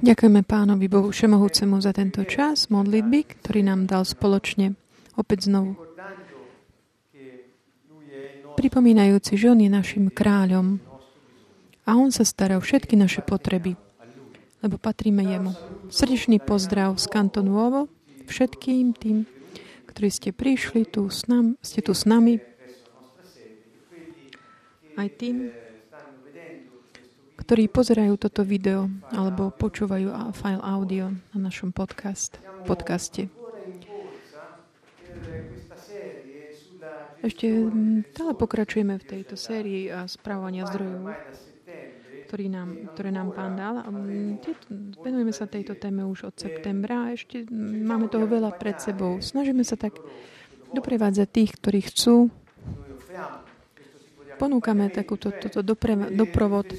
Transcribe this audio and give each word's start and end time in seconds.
Ďakujeme 0.00 0.40
Pánovi 0.44 0.86
Bohu 0.88 1.08
Všemohúcemu 1.12 1.76
za 1.80 1.92
tento 1.92 2.24
čas 2.24 2.72
modlitby, 2.72 3.40
ktorý 3.40 3.60
nám 3.64 3.88
dal 3.88 4.04
spoločne. 4.04 4.76
Opäť 5.16 5.52
znovu. 5.52 5.76
Pripomínajúci, 8.56 9.40
že 9.40 9.52
On 9.52 9.60
je 9.60 9.72
našim 9.72 10.12
kráľom 10.12 10.80
a 11.88 11.96
On 11.96 12.12
sa 12.12 12.28
stará 12.28 12.60
o 12.60 12.64
všetky 12.64 12.92
naše 12.92 13.24
potreby, 13.24 13.76
lebo 14.60 14.76
patríme 14.76 15.24
Jemu. 15.24 15.56
Srdečný 15.88 16.44
pozdrav 16.44 17.00
z 17.00 17.08
kantonu 17.08 17.56
Ovo 17.56 17.80
všetkým 18.28 18.94
tým, 18.94 19.24
ktorí 19.90 20.08
ste 20.12 20.30
prišli 20.30 20.86
tu 20.86 21.08
s 21.08 21.26
nami, 21.26 21.58
ste 21.64 21.82
tu 21.82 21.96
s 21.96 22.06
nami, 22.06 22.38
aj 24.94 25.08
tým, 25.16 25.50
ktorí 27.50 27.66
pozerajú 27.66 28.14
toto 28.14 28.46
video 28.46 28.86
alebo 29.10 29.50
počúvajú 29.50 30.06
file 30.38 30.62
audio 30.62 31.10
na 31.34 31.50
našom 31.50 31.74
podcast, 31.74 32.38
podcaste. 32.62 33.26
Ešte 37.26 37.50
stále 38.14 38.38
pokračujeme 38.38 39.02
v 39.02 39.02
tejto 39.02 39.34
sérii 39.34 39.90
správania 40.06 40.62
zdrojov, 40.70 41.10
ktorý 42.30 42.46
nám, 42.54 42.94
ktoré 42.94 43.10
nám 43.10 43.34
pán 43.34 43.58
dal. 43.58 43.82
Venujeme 45.02 45.34
sa 45.34 45.50
tejto 45.50 45.74
téme 45.74 46.06
už 46.06 46.30
od 46.30 46.38
septembra 46.38 47.10
a 47.10 47.18
ešte 47.18 47.50
máme 47.50 48.06
toho 48.06 48.30
veľa 48.30 48.54
pred 48.62 48.78
sebou. 48.78 49.18
Snažíme 49.18 49.66
sa 49.66 49.74
tak 49.74 49.98
doprevádzať 50.70 51.26
tých, 51.26 51.50
ktorí 51.58 51.82
chcú. 51.82 52.30
Ponúkame 54.38 54.86
takúto 54.94 55.34
toto 55.34 55.66
doprovod 56.14 56.70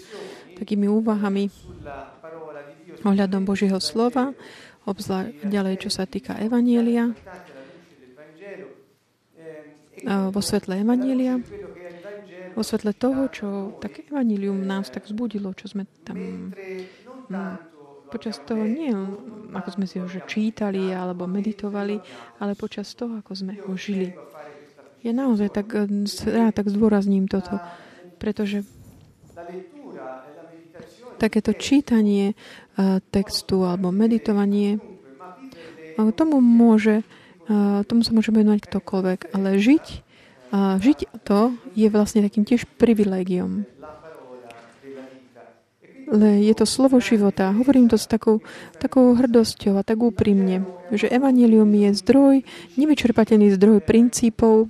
takými 0.61 0.85
úvahami 0.85 1.49
ohľadom 3.01 3.41
Božieho 3.49 3.81
slova, 3.81 4.37
obzvlášť 4.85 5.49
ďalej, 5.49 5.75
čo 5.81 5.89
sa 5.89 6.05
týka 6.05 6.37
Evanielia, 6.37 7.09
vo 10.05 10.41
svetle 10.41 10.81
Evanielia, 10.81 11.41
vo 12.53 12.61
svetle 12.65 12.93
toho, 12.93 13.29
čo 13.29 13.47
tak 13.81 14.05
Evangelium 14.05 14.61
nás 14.65 14.89
tak 14.89 15.05
zbudilo, 15.09 15.53
čo 15.57 15.69
sme 15.69 15.85
tam 16.05 16.51
počas 18.11 18.43
toho 18.43 18.67
nie, 18.67 18.91
ako 19.55 19.69
sme 19.71 19.85
si 19.87 19.95
ho 20.01 20.05
že 20.09 20.27
čítali 20.27 20.91
alebo 20.91 21.31
meditovali, 21.31 21.95
ale 22.43 22.59
počas 22.59 22.91
toho, 22.91 23.23
ako 23.23 23.31
sme 23.31 23.55
ho 23.63 23.71
žili. 23.79 24.11
Ja 25.01 25.15
naozaj 25.15 25.49
tak, 25.49 25.71
rád 26.27 26.53
tak 26.53 26.67
zdôrazním 26.67 27.31
toto, 27.31 27.57
pretože 28.19 28.67
takéto 31.21 31.53
čítanie 31.53 32.33
eh, 32.33 32.97
textu 33.13 33.61
alebo 33.61 33.93
meditovanie, 33.93 34.81
tomu 36.17 36.41
môže, 36.41 37.05
eh, 37.45 37.85
tomu 37.85 38.01
sa 38.01 38.17
môže 38.17 38.33
venovať 38.33 38.65
ktokoľvek, 38.65 39.19
ale 39.37 39.61
žiť, 39.61 39.85
žiť 40.51 41.23
to 41.23 41.55
je 41.79 41.87
vlastne 41.87 42.25
takým 42.25 42.43
tiež 42.43 42.67
privilegiom. 42.75 43.63
Ale 46.11 46.43
je 46.43 46.51
to 46.51 46.67
slovo 46.67 46.99
života. 46.99 47.55
Hovorím 47.55 47.87
to 47.87 47.95
s 47.95 48.03
takou, 48.03 48.43
takou 48.75 49.15
hrdosťou 49.15 49.79
a 49.79 49.83
tak 49.87 50.03
úprimne, 50.03 50.67
že 50.91 51.07
evanilium 51.07 51.71
je 51.71 51.95
zdroj, 52.03 52.35
nevyčerpateľný 52.75 53.55
zdroj 53.55 53.79
princípov, 53.79 54.67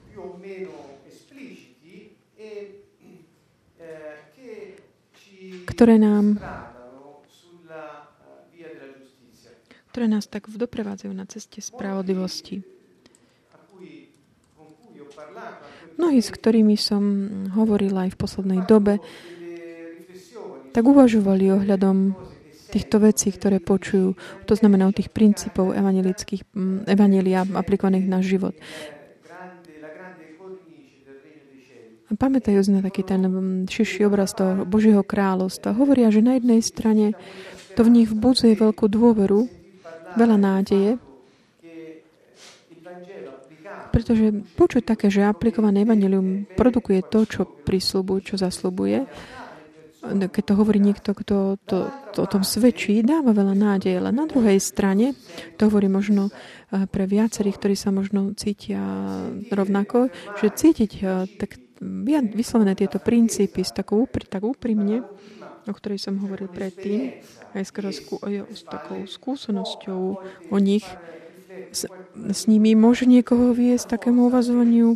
ktoré 5.82 5.98
nám 5.98 6.38
ktoré 9.90 10.06
nás 10.06 10.30
tak 10.30 10.46
doprevádzajú 10.46 11.10
na 11.10 11.26
ceste 11.26 11.58
spravodlivosti. 11.58 12.62
Mnohí, 15.98 16.22
s 16.22 16.30
ktorými 16.30 16.78
som 16.78 17.02
hovorila 17.58 18.06
aj 18.06 18.14
v 18.14 18.20
poslednej 18.22 18.62
dobe, 18.70 19.02
tak 20.70 20.86
uvažovali 20.86 21.50
ohľadom 21.50 22.14
týchto 22.70 23.02
vecí, 23.02 23.34
ktoré 23.34 23.58
počujú. 23.58 24.14
To 24.46 24.54
znamená 24.54 24.86
o 24.86 24.94
tých 24.94 25.10
princípov 25.10 25.74
evangelických, 25.74 26.46
evangelia 26.94 27.42
aplikovaných 27.58 28.06
na 28.06 28.22
život. 28.22 28.54
Pamätajú 32.16 32.60
na 32.72 32.82
taký 32.84 33.04
ten 33.04 33.24
mm, 33.24 33.72
širší 33.72 34.08
obraz 34.08 34.36
toho 34.36 34.64
Božieho 34.68 35.04
kráľovstva. 35.04 35.76
Hovoria, 35.76 36.12
že 36.12 36.24
na 36.24 36.38
jednej 36.38 36.62
strane 36.64 37.18
to 37.76 37.88
v 37.88 37.94
nich 38.02 38.08
vbudzuje 38.12 38.56
veľkú 38.58 38.86
dôveru, 38.92 39.48
veľa 40.20 40.38
nádeje, 40.38 41.00
pretože 43.92 44.32
počuť 44.56 44.88
také, 44.88 45.12
že 45.12 45.28
aplikované 45.28 45.84
evanelium 45.84 46.48
produkuje 46.56 47.04
to, 47.04 47.28
čo 47.28 47.44
prislúbuje, 47.44 48.24
čo 48.24 48.36
zaslúbuje, 48.40 49.04
keď 50.02 50.44
to 50.44 50.54
hovorí 50.58 50.82
niekto, 50.82 51.14
kto 51.14 51.62
to, 51.70 51.94
to 52.18 52.20
o 52.26 52.28
tom 52.28 52.42
svedčí, 52.42 53.06
dáva 53.06 53.38
veľa 53.38 53.54
nádeje. 53.54 54.02
Ale 54.02 54.10
na 54.10 54.26
druhej 54.26 54.58
strane, 54.58 55.14
to 55.62 55.70
hovorí 55.70 55.86
možno 55.86 56.34
eh, 56.34 56.90
pre 56.90 57.06
viacerých, 57.06 57.58
ktorí 57.62 57.76
sa 57.78 57.94
možno 57.94 58.34
cítia 58.34 58.82
rovnako, 59.54 60.10
že 60.42 60.50
cítiť 60.50 60.92
eh, 61.06 61.30
tak 61.38 61.62
vyslovené 61.82 62.78
tieto 62.78 63.02
princípy 63.02 63.66
s 63.66 63.74
takou, 63.74 64.06
tak 64.06 64.46
úprimne, 64.46 65.02
o 65.66 65.74
ktorej 65.74 65.98
som 65.98 66.22
hovoril 66.22 66.48
predtým, 66.48 67.18
aj 67.58 67.64
skoro 67.66 67.90
s 67.90 68.62
takou 68.70 69.02
skúsenosťou 69.10 70.02
o 70.54 70.58
nich, 70.62 70.86
s, 71.74 71.90
s 72.16 72.42
nimi 72.46 72.78
môže 72.78 73.10
niekoho 73.10 73.52
viesť 73.52 73.98
takému 73.98 74.30
uvazovaniu, 74.30 74.96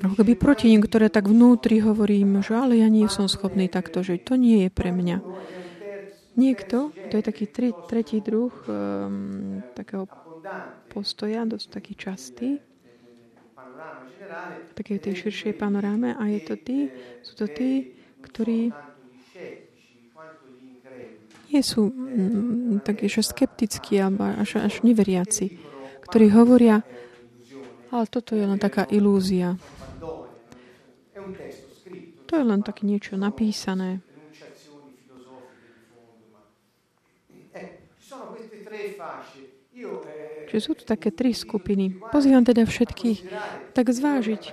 ako 0.00 0.14
keby 0.16 0.32
proti 0.32 0.72
ním, 0.72 0.80
ktoré 0.80 1.12
tak 1.12 1.28
vnútri 1.28 1.84
hovorím, 1.84 2.40
že 2.40 2.56
ale 2.56 2.80
ja 2.80 2.88
nie 2.88 3.04
som 3.12 3.28
schopný 3.28 3.68
takto 3.68 4.00
žiť. 4.00 4.32
To 4.32 4.34
nie 4.40 4.64
je 4.64 4.70
pre 4.72 4.96
mňa. 4.96 5.20
Niekto, 6.40 6.96
to 7.12 7.14
je 7.20 7.24
taký 7.24 7.44
tri, 7.44 7.76
tretí 7.84 8.24
druh 8.24 8.48
um, 8.64 9.60
takého 9.76 10.08
postoja, 10.88 11.44
dosť 11.44 11.66
taký 11.68 11.92
častý, 12.00 12.48
takej 14.74 14.98
tej 15.02 15.14
širšej 15.26 15.52
panoráme 15.58 16.16
a 16.16 16.22
je 16.32 16.40
to 16.40 16.54
tí, 16.56 16.78
sú 17.20 17.36
to 17.36 17.46
tí, 17.50 17.84
ktorí 18.24 18.72
nie 21.50 21.62
sú 21.66 21.90
mm, 21.90 22.86
takí, 22.86 23.10
že 23.10 23.26
skeptickí 23.26 23.98
alebo 23.98 24.22
až, 24.22 24.62
až 24.62 24.86
neveriaci, 24.86 25.50
ktorí 26.06 26.30
hovoria, 26.30 26.86
ale 27.90 28.04
toto 28.06 28.38
je 28.38 28.46
len 28.46 28.58
taká 28.62 28.86
ilúzia. 28.86 29.58
To 32.30 32.38
je 32.38 32.44
len 32.46 32.62
také 32.62 32.86
niečo 32.86 33.18
napísané. 33.18 33.98
Čiže 40.50 40.66
sú 40.66 40.72
tu 40.74 40.82
také 40.82 41.14
tri 41.14 41.30
skupiny. 41.30 42.02
Pozývam 42.10 42.42
teda 42.42 42.66
všetkých 42.66 43.18
tak 43.70 43.86
zvážiť. 43.86 44.50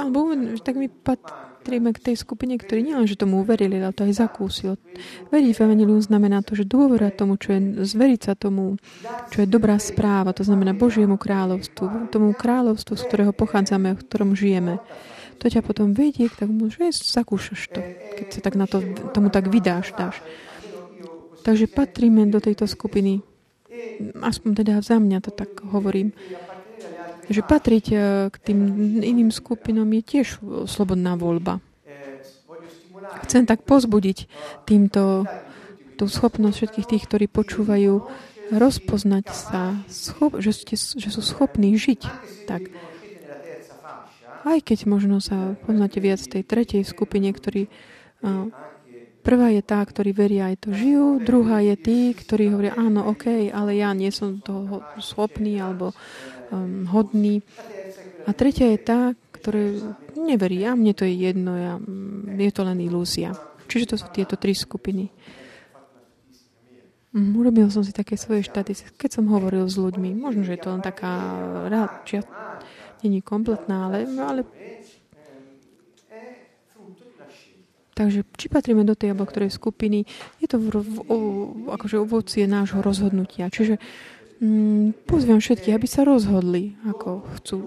Alebo 0.00 0.32
tak 0.64 0.80
my 0.80 0.88
patríme 0.88 1.92
k 1.92 2.00
tej 2.00 2.16
skupine, 2.16 2.56
ktorí 2.56 2.80
nielen, 2.80 3.04
že 3.04 3.20
tomu 3.20 3.44
uverili, 3.44 3.76
ale 3.80 3.92
to 3.92 4.08
aj 4.08 4.24
zakúsil. 4.24 4.80
Veriť 5.28 5.52
v 5.52 5.62
Evangelium 5.68 6.00
znamená 6.00 6.40
to, 6.40 6.56
že 6.56 6.64
dôvera 6.64 7.12
tomu, 7.12 7.36
čo 7.36 7.52
je, 7.52 7.84
zveriť 7.84 8.20
sa 8.24 8.32
tomu, 8.36 8.80
čo 9.32 9.44
je 9.44 9.48
dobrá 9.48 9.76
správa, 9.76 10.32
to 10.32 10.44
znamená 10.44 10.72
Božiemu 10.72 11.20
kráľovstvu, 11.20 12.08
tomu 12.08 12.32
kráľovstvu, 12.32 12.92
z 12.96 13.02
ktorého 13.04 13.32
pochádzame, 13.36 13.96
v 13.96 14.04
ktorom 14.04 14.32
žijeme. 14.32 14.80
To 15.40 15.48
ťa 15.52 15.60
potom 15.60 15.92
vedie 15.92 16.32
k 16.32 16.44
tomu, 16.44 16.72
že 16.72 16.88
zakúšaš 16.92 17.68
to, 17.68 17.80
keď 18.16 18.26
sa 18.32 18.40
tak 18.40 18.54
na 18.56 18.64
to, 18.64 18.80
tomu 19.12 19.28
tak 19.28 19.52
vydáš, 19.52 19.92
dáš. 19.92 20.24
Takže 21.44 21.68
patríme 21.68 22.24
do 22.32 22.40
tejto 22.40 22.64
skupiny 22.64 23.20
aspoň 24.20 24.50
teda 24.64 24.74
za 24.82 24.98
mňa 24.98 25.18
to 25.24 25.30
tak 25.30 25.62
hovorím, 25.64 26.12
že 27.28 27.40
patriť 27.40 27.86
e, 27.88 27.96
k 28.28 28.36
tým 28.36 28.60
iným 29.00 29.32
skupinom 29.32 29.88
je 29.96 30.02
tiež 30.04 30.26
slobodná 30.68 31.16
voľba. 31.16 31.60
Chcem 33.24 33.44
tak 33.44 33.64
pozbudiť 33.64 34.28
týmto 34.68 35.28
tú 35.94 36.04
schopnosť 36.10 36.56
všetkých 36.56 36.88
tých, 36.90 37.04
ktorí 37.06 37.26
počúvajú, 37.30 38.02
rozpoznať 38.52 39.26
sa, 39.32 39.78
schop, 39.88 40.36
že, 40.42 40.52
ste, 40.52 40.74
že 40.76 41.08
sú 41.08 41.22
schopní 41.24 41.76
žiť 41.78 42.00
tak. 42.44 42.68
Aj 44.44 44.60
keď 44.60 44.84
možno 44.84 45.24
sa 45.24 45.56
poznáte 45.64 46.04
viac 46.04 46.20
tej 46.20 46.44
tretej 46.44 46.84
skupine, 46.84 47.32
ktorí 47.32 47.72
Prvá 49.24 49.48
je 49.48 49.64
tá, 49.64 49.80
ktorí 49.80 50.12
veria 50.12 50.52
aj 50.52 50.68
to 50.68 50.76
žijú, 50.76 51.16
druhá 51.24 51.64
je 51.64 51.80
tí, 51.80 51.98
ktorí 52.12 52.52
hovoria, 52.52 52.76
áno, 52.76 53.08
OK, 53.08 53.48
ale 53.48 53.80
ja 53.80 53.96
nie 53.96 54.12
som 54.12 54.44
toho 54.44 54.84
schopný 55.00 55.56
alebo 55.56 55.96
um, 56.52 56.84
hodný. 56.92 57.40
A 58.28 58.36
tretia 58.36 58.68
je 58.76 58.80
tá, 58.84 59.00
ktorá 59.16 59.96
neverí, 60.12 60.68
a 60.68 60.76
mne 60.76 60.92
to 60.92 61.08
je 61.08 61.16
jedno, 61.16 61.56
ja, 61.56 61.74
je 62.36 62.52
to 62.52 62.68
len 62.68 62.84
ilúzia. 62.84 63.32
Čiže 63.64 63.96
to 63.96 63.96
sú 63.96 64.12
tieto 64.12 64.36
tri 64.36 64.52
skupiny. 64.52 65.08
Mm, 67.16 67.32
urobil 67.38 67.72
som 67.72 67.80
si 67.80 67.96
také 67.96 68.20
svoje 68.20 68.44
štatistiky, 68.44 69.08
keď 69.08 69.10
som 69.22 69.30
hovoril 69.32 69.64
s 69.64 69.80
ľuďmi. 69.80 70.20
Možno, 70.20 70.44
že 70.44 70.58
je 70.58 70.60
to 70.60 70.72
len 70.74 70.82
taká 70.84 71.12
rád, 71.72 72.04
čia, 72.04 72.20
není 73.00 73.24
kompletná, 73.24 73.88
ale, 73.88 74.04
ale 74.20 74.44
Takže 77.94 78.26
či 78.34 78.46
patríme 78.50 78.82
do 78.82 78.98
tej 78.98 79.14
alebo 79.14 79.24
ktorej 79.24 79.54
skupiny, 79.54 80.02
je 80.42 80.46
to 80.50 80.58
v, 80.58 80.66
v, 80.82 80.96
o, 81.06 81.16
akože 81.70 82.02
ovocie 82.02 82.44
nášho 82.50 82.82
rozhodnutia. 82.82 83.46
Čiže 83.46 83.78
mm, 84.42 85.06
pozviem 85.06 85.38
všetkých, 85.38 85.78
aby 85.78 85.86
sa 85.86 86.02
rozhodli, 86.02 86.74
ako 86.90 87.22
chcú. 87.38 87.58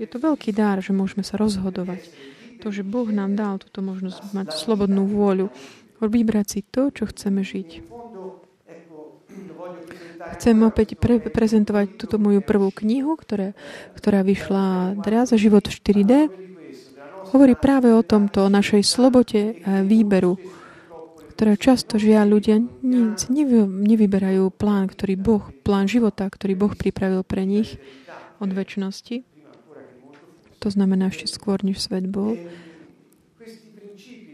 Je 0.00 0.08
to 0.08 0.16
veľký 0.16 0.56
dár, 0.56 0.80
že 0.80 0.96
môžeme 0.96 1.20
sa 1.20 1.36
rozhodovať. 1.36 2.00
To, 2.64 2.72
že 2.72 2.82
Boh 2.82 3.06
nám 3.12 3.36
dal 3.36 3.60
túto 3.60 3.84
možnosť 3.84 4.34
mať 4.34 4.56
slobodnú 4.56 5.06
vôľu, 5.06 5.52
vybrať 6.00 6.46
si 6.48 6.60
to, 6.64 6.88
čo 6.88 7.06
chceme 7.06 7.44
žiť. 7.44 7.84
Chcem 10.38 10.56
opäť 10.66 10.98
pre- 10.98 11.22
prezentovať 11.22 11.98
túto 11.98 12.18
moju 12.18 12.42
prvú 12.42 12.74
knihu, 12.74 13.14
ktorá, 13.14 13.54
ktorá 13.94 14.26
vyšla 14.26 14.98
teraz, 15.02 15.30
Život 15.30 15.70
v 15.70 15.74
4D 15.78 16.12
hovorí 17.34 17.54
práve 17.54 17.92
o 17.92 18.02
tomto, 18.02 18.46
o 18.46 18.52
našej 18.52 18.82
slobote 18.84 19.60
výberu, 19.84 20.40
ktoré 21.36 21.54
často 21.54 22.02
žiaľ 22.02 22.34
ľudia 22.34 22.58
nic 22.82 23.20
nevy, 23.30 23.62
nevyberajú 23.62 24.50
plán, 24.50 24.90
ktorý 24.90 25.14
Boh, 25.14 25.44
plán 25.62 25.86
života, 25.86 26.26
ktorý 26.26 26.58
Boh 26.58 26.74
pripravil 26.74 27.22
pre 27.22 27.46
nich 27.46 27.78
od 28.42 28.50
väčšnosti. 28.50 29.22
To 30.58 30.68
znamená 30.74 31.14
ešte 31.14 31.30
skôr, 31.30 31.62
než 31.62 31.78
svet 31.78 32.10
bol. 32.10 32.34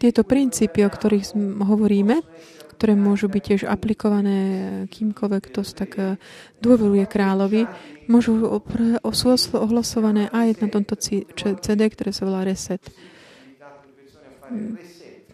Tieto 0.01 0.25
princípy, 0.25 0.85
o 0.85 0.91
ktorých 0.93 1.37
hovoríme, 1.61 2.25
ktoré 2.85 3.01
môžu 3.01 3.33
byť 3.33 3.43
tiež 3.49 3.63
aplikované 3.65 4.37
kýmkoľvek, 4.93 5.43
kto 5.49 5.65
tak 5.73 5.97
eh, 5.97 6.21
dôveruje 6.61 7.09
kráľovi, 7.09 7.65
môžu 8.13 8.61
sú 9.41 9.57
ohlasované 9.57 10.29
aj 10.29 10.61
na 10.61 10.69
tomto 10.69 10.93
CD, 11.65 11.81
ktoré 11.89 12.13
sa 12.13 12.29
volá 12.29 12.45
Reset. 12.45 12.85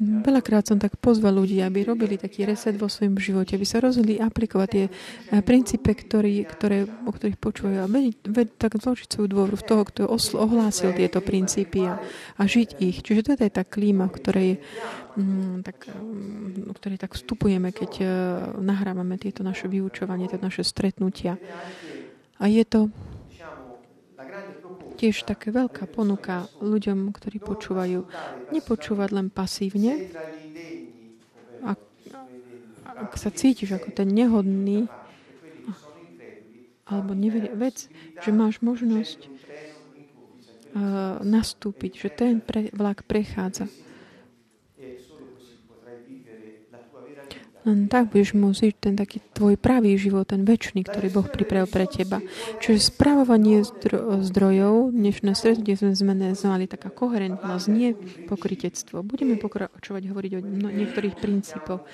Veľakrát 0.00 0.64
som 0.64 0.80
tak 0.80 0.96
pozval 0.96 1.36
ľudí, 1.36 1.60
aby 1.60 1.84
robili 1.84 2.16
taký 2.16 2.48
reset 2.48 2.72
vo 2.72 2.88
svojom 2.88 3.20
živote, 3.20 3.52
aby 3.52 3.68
sa 3.68 3.84
rozhodli 3.84 4.16
aplikovať 4.16 4.68
tie 4.72 4.84
eh, 4.88 5.44
princípe, 5.44 5.92
ktorý, 5.92 6.48
ktoré, 6.48 6.88
o 7.04 7.12
ktorých 7.12 7.36
počúvajú 7.36 7.78
a 7.84 7.90
ved, 8.32 8.48
tak 8.56 8.80
zložiť 8.80 9.12
svoju 9.12 9.28
dôveru 9.28 9.60
v 9.60 9.66
toho, 9.68 9.82
kto 9.84 10.00
ohlásil 10.40 10.96
tieto 10.96 11.20
princípy 11.20 11.84
a, 11.84 12.00
a 12.40 12.42
žiť 12.48 12.80
ich. 12.80 13.04
Čiže 13.04 13.20
to 13.28 13.30
je 13.36 13.52
tá 13.52 13.60
klíma, 13.60 14.08
v 14.08 14.16
ktorej, 14.16 14.50
mm, 15.20 15.68
tak, 15.68 15.92
mm, 15.92 16.72
ktorej 16.80 16.96
tak 16.96 17.12
vstupujeme, 17.20 17.68
keď 17.68 17.92
uh, 18.00 18.08
nahrávame 18.56 19.20
tieto 19.20 19.44
naše 19.44 19.68
vyučovanie, 19.68 20.32
tieto 20.32 20.48
naše 20.48 20.64
stretnutia. 20.64 21.36
A 22.40 22.48
je 22.48 22.64
to 22.64 22.88
tiež 25.00 25.24
také 25.24 25.48
veľká 25.48 25.88
ponuka 25.88 26.44
ľuďom, 26.60 27.08
ktorí 27.16 27.40
počúvajú. 27.40 28.04
Nepočúvať 28.52 29.08
len 29.16 29.32
pasívne. 29.32 30.12
Ak, 31.64 31.80
ak 32.84 33.16
sa 33.16 33.32
cítiš 33.32 33.80
ako 33.80 33.96
ten 33.96 34.12
nehodný 34.12 34.84
alebo 36.90 37.14
neverie, 37.14 37.54
vec, 37.54 37.86
že 38.18 38.34
máš 38.34 38.58
možnosť 38.66 39.30
uh, 39.30 41.22
nastúpiť, 41.22 41.92
že 42.02 42.08
ten 42.10 42.42
pre, 42.42 42.66
vlak 42.74 43.06
prechádza. 43.06 43.70
Len 47.68 47.92
tak 47.92 48.08
budeš 48.08 48.32
môcť 48.32 48.72
žiť 48.72 48.76
ten 48.80 48.94
taký 48.96 49.20
tvoj 49.36 49.60
pravý 49.60 50.00
život, 50.00 50.24
ten 50.24 50.48
väčší, 50.48 50.80
ktorý 50.80 51.12
Boh 51.12 51.28
pripravil 51.28 51.68
pre 51.68 51.84
teba. 51.84 52.24
Čiže 52.64 52.88
spravovanie 52.88 53.60
zdro- 53.68 54.24
zdrojov, 54.24 54.96
dnešné 54.96 55.36
stretnutie 55.36 55.76
sme 55.76 55.92
zmené 55.92 56.32
mali 56.40 56.64
taká 56.64 56.88
koherentnosť, 56.88 57.66
nie 57.68 57.92
pokritectvo. 58.24 59.04
Budeme 59.04 59.36
pokračovať 59.36 60.02
hovoriť 60.08 60.32
o 60.36 60.40
no, 60.40 60.68
niektorých 60.72 61.20
princípoch, 61.20 61.84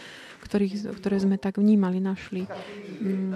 ktorých, 0.47 1.03
ktoré 1.03 1.17
sme 1.19 1.35
tak 1.35 1.59
vnímali, 1.59 1.99
našli 1.99 2.47
mm, 2.47 3.35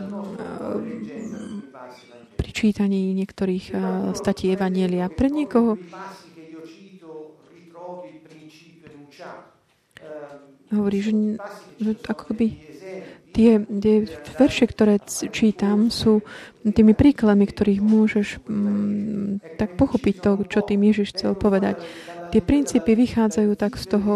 pri 2.38 2.50
čítaní 2.54 3.10
niektorých 3.18 3.64
uh, 3.74 3.80
statí 4.14 4.54
Evanielia. 4.54 5.10
Pre 5.10 5.26
niekoho 5.26 5.76
hovorí, 10.74 10.98
že, 11.02 11.12
že 11.82 11.90
ako 12.06 12.34
keby 12.34 12.46
tie, 13.30 13.62
tie 13.62 13.96
verše, 14.38 14.66
ktoré 14.66 14.98
čítam, 15.30 15.88
sú 15.88 16.22
tými 16.62 16.92
príkladmi, 16.94 17.46
ktorých 17.46 17.80
môžeš 17.80 18.26
m, 18.46 19.38
tak 19.56 19.78
pochopiť 19.78 20.14
to, 20.20 20.30
čo 20.50 20.60
tým 20.66 20.82
Ježiš 20.90 21.14
chcel 21.16 21.32
povedať. 21.38 21.78
Tie 22.30 22.42
princípy 22.42 22.94
vychádzajú 22.94 23.50
tak 23.58 23.74
z 23.78 23.84
toho 23.90 24.12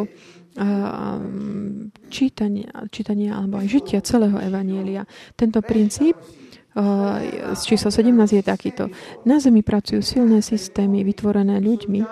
a, 0.54 1.18
čítania, 2.10 2.70
čítania 2.90 3.38
alebo 3.38 3.58
aj 3.58 3.66
žitia 3.66 3.98
celého 4.06 4.38
Evanielia. 4.38 5.02
Tento 5.34 5.58
princíp 5.62 6.14
z 7.54 7.62
čísla 7.62 7.90
17 7.94 8.34
je 8.34 8.42
takýto. 8.42 8.90
Na 9.22 9.38
Zemi 9.38 9.62
pracujú 9.62 10.02
silné 10.02 10.42
systémy 10.42 11.06
vytvorené 11.06 11.62
ľuďmi, 11.62 12.02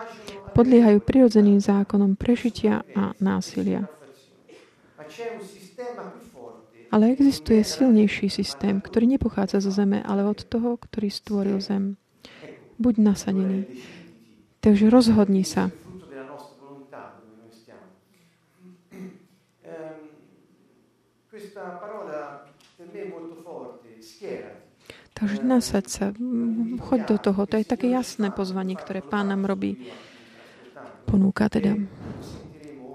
podliehajú 0.55 1.03
prirodzeným 1.03 1.59
zákonom 1.59 2.15
prežitia 2.15 2.87
a 2.95 3.11
násilia. 3.19 3.91
Ale 6.93 7.09
existuje 7.09 7.64
silnejší 7.64 8.29
systém, 8.29 8.76
ktorý 8.85 9.17
nepochádza 9.17 9.64
zo 9.64 9.73
zeme, 9.73 10.05
ale 10.05 10.29
od 10.29 10.44
toho, 10.44 10.76
ktorý 10.76 11.09
stvoril 11.09 11.56
zem. 11.56 11.97
Buď 12.76 13.00
nasadený. 13.00 13.64
Takže 14.61 14.93
rozhodni 14.93 15.41
sa. 15.49 15.73
Takže 25.23 25.38
nasaď 25.47 25.85
sa, 25.87 26.05
choď 26.82 27.00
do 27.14 27.17
toho. 27.17 27.47
To 27.47 27.55
je 27.55 27.62
také 27.62 27.87
jasné 27.88 28.35
pozvanie, 28.35 28.75
ktoré 28.75 29.06
Pán 29.06 29.31
nám 29.31 29.47
robí. 29.47 29.79
Ponúka 31.06 31.47
teda. 31.47 31.79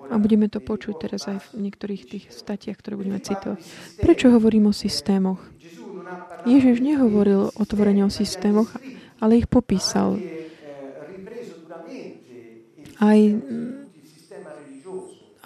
A 0.08 0.16
budeme 0.16 0.48
to 0.48 0.64
počuť 0.64 0.96
teraz 1.04 1.28
aj 1.28 1.44
v 1.52 1.68
niektorých 1.68 2.04
tých 2.08 2.26
statiach, 2.32 2.80
ktoré 2.80 2.96
budeme 2.96 3.20
citovať. 3.20 3.60
Prečo 4.00 4.32
hovorím 4.32 4.72
o 4.72 4.74
systémoch? 4.74 5.40
Ježiš 6.48 6.80
nehovoril 6.80 7.52
otvorene 7.60 8.08
o 8.08 8.12
systémoch, 8.12 8.72
ale 9.20 9.44
ich 9.44 9.48
popísal. 9.52 10.16
Aj 12.98 13.20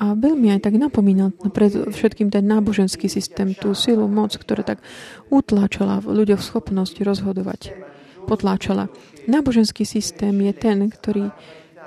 a 0.02 0.18
veľmi 0.18 0.50
aj 0.50 0.66
tak 0.66 0.82
napomínal 0.82 1.30
pred 1.54 1.70
všetkým 1.70 2.34
ten 2.34 2.42
náboženský 2.50 3.06
systém, 3.06 3.54
tú 3.54 3.78
silu, 3.78 4.10
moc, 4.10 4.34
ktorá 4.34 4.66
tak 4.66 4.82
utláčala 5.30 6.02
v 6.02 6.26
schopnosť 6.42 7.06
rozhodovať. 7.06 7.78
Potláčala. 8.26 8.90
Náboženský 9.30 9.86
systém 9.86 10.34
je 10.42 10.54
ten, 10.58 10.90
ktorý 10.90 11.30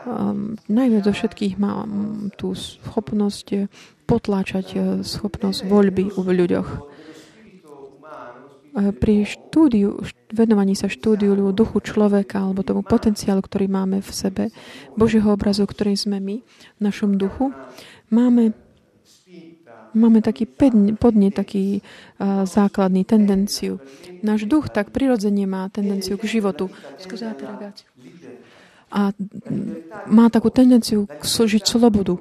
um, 0.05 0.57
najviac 0.69 1.09
zo 1.09 1.13
všetkých 1.13 1.57
má 1.57 1.85
tú 2.37 2.53
schopnosť 2.53 3.47
eh, 3.57 3.67
potláčať 4.05 4.67
uh, 4.77 4.83
schopnosť 5.01 5.65
voľby 5.69 6.13
v 6.13 6.29
ľuďoch. 6.29 6.69
Uh, 8.75 8.93
pri 8.93 9.25
štúdiu, 9.25 10.01
venovaní 10.31 10.77
sa 10.77 10.93
štúdiu 10.93 11.35
duchu 11.57 11.81
človeka 11.81 12.45
alebo 12.45 12.67
tomu 12.67 12.85
potenciálu, 12.85 13.41
ktorý 13.41 13.67
máme 13.69 13.99
v 14.05 14.11
sebe, 14.13 14.45
Božieho 14.95 15.33
obrazu, 15.33 15.65
ktorý 15.65 15.97
sme 15.97 16.21
my, 16.21 16.37
v 16.79 16.81
našom 16.81 17.17
duchu, 17.17 17.53
máme 18.13 18.53
máme 19.95 20.27
taký 20.27 20.51
podne, 20.51 21.31
taký 21.31 21.79
základný 22.43 23.07
tendenciu. 23.07 23.79
Náš 24.27 24.51
duch 24.51 24.67
tak 24.67 24.91
prirodzene 24.91 25.47
má 25.47 25.71
tendenciu 25.71 26.19
k 26.19 26.27
životu. 26.27 26.67
Scusate 26.99 27.47
ragazzi 27.47 27.87
a 28.91 29.12
má 30.09 30.26
takú 30.29 30.49
tendenciu 30.53 31.09
žiť 31.23 31.62
slobodu. 31.64 32.17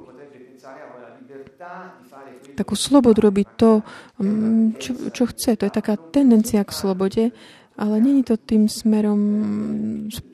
Takú 2.54 2.74
slobodu 2.78 3.18
robiť 3.18 3.48
to, 3.58 3.82
mm, 4.22 4.78
čo, 4.78 4.90
čo 5.10 5.24
chce. 5.26 5.58
To 5.58 5.66
je 5.66 5.72
taká 5.74 5.98
tendencia 5.98 6.62
k 6.62 6.70
slobode, 6.70 7.34
ale 7.74 7.94
není 7.98 8.22
to 8.22 8.38
tým 8.38 8.70
smerom 8.70 9.20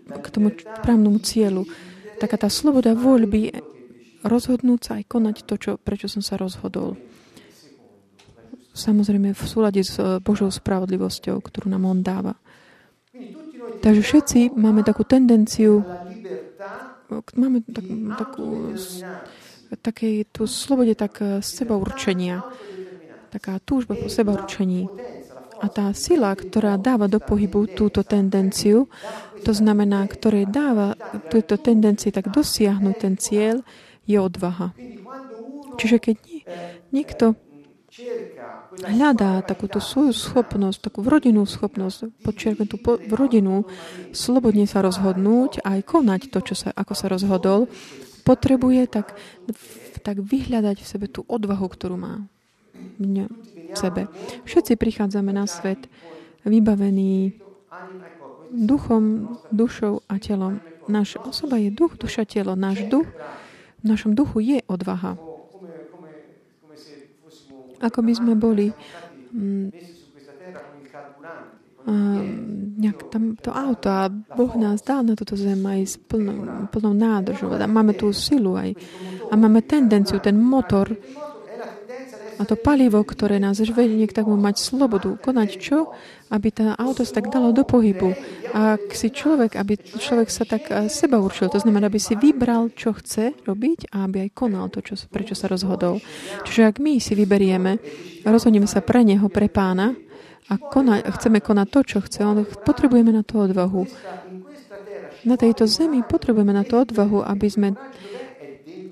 k 0.05 0.27
tomu 0.29 0.53
správnemu 0.53 1.19
cieľu. 1.25 1.65
Taká 2.21 2.37
tá 2.37 2.53
sloboda 2.53 2.93
voľby 2.93 3.57
rozhodnúť 4.21 4.81
sa 4.85 4.93
aj 5.01 5.05
konať 5.09 5.37
to, 5.49 5.55
čo, 5.57 5.71
prečo 5.81 6.13
som 6.13 6.21
sa 6.21 6.37
rozhodol. 6.37 7.01
Samozrejme 8.77 9.33
v 9.33 9.43
súlade 9.45 9.81
s 9.83 9.97
eh, 9.97 10.21
Božou 10.21 10.53
spravodlivosťou, 10.53 11.41
ktorú 11.41 11.73
nám 11.73 11.89
On 11.89 12.01
dáva. 12.05 12.37
Takže 13.81 14.03
všetci 14.05 14.41
máme 14.61 14.85
takú 14.85 15.09
tendenciu, 15.09 15.81
máme 17.35 17.67
tak, 17.67 17.87
takú 18.19 18.75
takej 19.79 20.27
tu 20.35 20.51
slobode 20.51 20.95
tak 20.99 21.23
eh, 21.23 21.39
seba 21.43 21.79
určenia. 21.79 22.43
Taká 23.31 23.63
túžba 23.63 23.95
po 23.95 24.11
seba 24.11 24.35
určení. 24.35 24.91
A 25.61 25.69
tá 25.69 25.93
sila, 25.93 26.33
ktorá 26.35 26.81
dáva 26.81 27.07
do 27.07 27.21
pohybu 27.21 27.69
túto 27.71 28.01
tendenciu, 28.03 28.89
to 29.45 29.53
znamená, 29.53 30.09
ktoré 30.09 30.49
dáva 30.49 30.97
túto 31.29 31.61
tendencii 31.61 32.11
tak 32.11 32.33
dosiahnuť 32.33 32.97
ten 32.97 33.15
cieľ, 33.21 33.61
je 34.09 34.19
odvaha. 34.19 34.73
Čiže 35.79 35.97
keď 36.01 36.17
niekto 36.91 37.39
hľadá 38.79 39.43
takúto 39.43 39.83
svoju 39.83 40.15
schopnosť, 40.15 40.79
takú 40.91 41.03
rodinnú 41.03 41.43
schopnosť, 41.43 42.23
podčiarkujem 42.23 42.69
tú 42.71 42.79
rodinu, 43.11 43.67
slobodne 44.15 44.65
sa 44.71 44.81
rozhodnúť 44.85 45.65
a 45.67 45.79
aj 45.79 45.81
konať 45.87 46.21
to, 46.31 46.39
čo 46.41 46.55
sa, 46.55 46.69
ako 46.71 46.95
sa 46.95 47.07
rozhodol, 47.11 47.67
potrebuje 48.23 48.83
tak, 48.87 49.19
tak 50.07 50.23
vyhľadať 50.23 50.77
v 50.79 50.87
sebe 50.87 51.07
tú 51.11 51.27
odvahu, 51.27 51.67
ktorú 51.67 51.97
má 51.99 52.23
v 53.01 53.77
sebe. 53.77 54.09
Všetci 54.47 54.79
prichádzame 54.79 55.35
na 55.35 55.45
svet 55.45 55.91
vybavení 56.47 57.37
duchom, 58.51 59.37
dušou 59.55 60.03
a 60.11 60.19
telom. 60.19 60.59
Naša 60.91 61.23
osoba 61.23 61.61
je 61.63 61.71
duch, 61.71 61.95
duša, 61.95 62.27
telo. 62.27 62.59
Náš 62.59 62.91
duch, 62.91 63.07
v 63.81 63.85
našom 63.87 64.19
duchu 64.19 64.43
je 64.43 64.59
odvaha. 64.67 65.30
Ako 67.81 67.99
by 68.05 68.13
sme 68.13 68.33
boli. 68.37 68.69
Mm, 69.33 69.73
a, 71.81 71.93
nejak 72.81 73.09
tam 73.09 73.41
to 73.41 73.51
auto 73.53 73.89
a 73.89 74.13
Boh 74.13 74.53
nás 74.57 74.85
dal 74.85 75.01
na 75.01 75.17
túto 75.17 75.33
zem 75.33 75.61
aj 75.65 75.81
s 75.81 75.95
plnou, 75.97 76.69
plnou 76.69 76.93
nádržou. 76.93 77.57
Máme 77.57 77.97
tú 77.97 78.13
silu 78.13 78.57
aj. 78.57 78.77
A 79.29 79.35
máme 79.37 79.65
tendenciu, 79.65 80.21
ten 80.21 80.37
motor 80.37 80.93
a 82.41 82.49
to 82.49 82.57
palivo, 82.57 83.05
ktoré 83.05 83.37
nás 83.37 83.61
vedie 83.61 84.09
k 84.09 84.17
tomu 84.17 84.33
mať 84.41 84.57
slobodu, 84.65 85.13
konať 85.21 85.51
čo? 85.61 85.93
Aby 86.33 86.49
tá 86.49 86.73
auto 86.81 87.05
sa 87.05 87.21
tak 87.21 87.29
dalo 87.29 87.53
do 87.53 87.69
pohybu. 87.69 88.17
A 88.57 88.81
ak 88.81 88.97
si 88.97 89.13
človek, 89.13 89.61
aby 89.61 89.77
človek 89.77 90.33
sa 90.33 90.49
tak 90.49 90.73
eh, 90.73 90.89
seba 90.89 91.21
určil, 91.21 91.53
to 91.53 91.61
znamená, 91.61 91.93
aby 91.93 92.01
si 92.01 92.17
vybral, 92.17 92.73
čo 92.73 92.97
chce 92.97 93.37
robiť 93.45 93.93
a 93.93 94.09
aby 94.09 94.25
aj 94.25 94.31
konal 94.33 94.73
to, 94.73 94.81
čo, 94.81 94.97
prečo 95.13 95.37
sa 95.37 95.53
rozhodol. 95.53 96.01
Čiže 96.49 96.63
ak 96.65 96.77
my 96.81 96.97
si 96.97 97.13
vyberieme, 97.13 97.77
rozhodneme 98.25 98.65
sa 98.65 98.81
pre 98.81 99.05
neho, 99.05 99.29
pre 99.29 99.53
pána 99.53 99.93
a 100.49 100.57
kona, 100.57 101.05
chceme 101.21 101.45
konať 101.45 101.67
to, 101.69 101.81
čo 101.85 101.99
chce, 102.01 102.25
on, 102.25 102.49
potrebujeme 102.65 103.13
na 103.13 103.21
to 103.21 103.45
odvahu. 103.45 103.85
Na 105.29 105.37
tejto 105.37 105.69
zemi 105.69 106.01
potrebujeme 106.01 106.57
na 106.57 106.65
to 106.65 106.81
odvahu, 106.81 107.21
aby 107.21 107.49
sme 107.53 107.69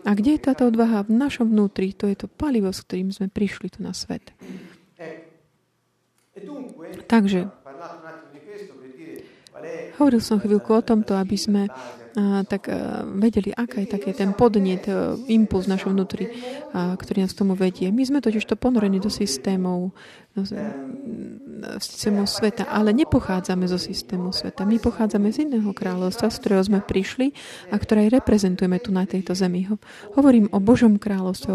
a 0.05 0.11
kde 0.15 0.31
je 0.37 0.41
táto 0.41 0.69
odvaha? 0.69 1.07
V 1.07 1.15
našom 1.15 1.51
vnútri. 1.51 1.95
To 1.99 2.07
je 2.07 2.17
to 2.19 2.29
palivo, 2.31 2.71
s 2.71 2.85
ktorým 2.85 3.11
sme 3.11 3.27
prišli 3.31 3.73
tu 3.73 3.83
na 3.83 3.97
svet. 3.97 4.35
Takže, 7.09 7.49
hovoril 9.99 10.23
som 10.23 10.39
chvíľku 10.39 10.71
o 10.71 10.83
tomto, 10.85 11.19
aby 11.19 11.35
sme 11.35 11.63
tak 12.49 12.67
vedeli, 13.15 13.55
aká 13.55 13.81
je 13.83 13.89
taký 13.89 14.11
ten 14.13 14.35
podnet, 14.35 14.85
a, 14.91 15.15
impuls 15.31 15.71
v 15.71 15.73
našom 15.79 15.95
vnútri, 15.95 16.31
ktorý 16.75 17.25
nás 17.25 17.35
tomu 17.35 17.55
vedie. 17.55 17.89
My 17.95 18.03
sme 18.03 18.19
totiž 18.19 18.45
to 18.47 18.59
ponorení 18.59 18.99
do 18.99 19.11
systémov, 19.11 19.95
do 20.37 20.43
systému 21.79 22.27
sveta, 22.27 22.71
ale 22.71 22.95
nepochádzame 22.95 23.67
zo 23.67 23.79
systému 23.79 24.31
sveta. 24.31 24.63
My 24.63 24.79
pochádzame 24.79 25.35
z 25.35 25.51
iného 25.51 25.71
kráľovstva, 25.75 26.31
z 26.31 26.39
ktorého 26.39 26.63
sme 26.63 26.81
prišli 26.83 27.35
a 27.71 27.77
ktoré 27.79 28.07
reprezentujeme 28.11 28.79
tu 28.79 28.95
na 28.95 29.07
tejto 29.07 29.35
zemi. 29.35 29.67
Hovorím 30.15 30.51
o 30.55 30.59
Božom 30.63 30.99
kráľovstve, 30.99 31.51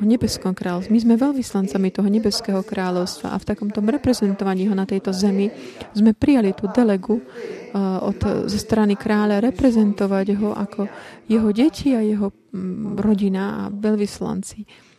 o, 0.00 0.08
nebeskom 0.08 0.56
kráľovstve. 0.56 0.96
My 0.96 1.00
sme 1.04 1.14
veľvyslancami 1.20 1.88
toho 1.92 2.08
nebeského 2.08 2.64
kráľovstva 2.64 3.36
a 3.36 3.40
v 3.40 3.48
takomto 3.52 3.84
reprezentovaní 3.84 4.66
ho 4.66 4.74
na 4.74 4.88
tejto 4.88 5.12
zemi 5.12 5.52
sme 5.92 6.16
prijali 6.16 6.56
tú 6.56 6.72
delegu 6.72 7.20
uh, 7.20 8.00
od, 8.00 8.48
ze 8.48 8.58
strany 8.58 8.96
kráľa 8.96 9.44
reprezentovať 9.44 10.26
ho 10.40 10.50
ako 10.56 10.88
jeho 11.28 11.48
deti 11.52 11.92
a 11.92 12.00
jeho 12.00 12.32
mm, 12.32 12.96
rodina 12.98 13.68
a 13.68 13.72
veľvyslanci. 13.72 14.90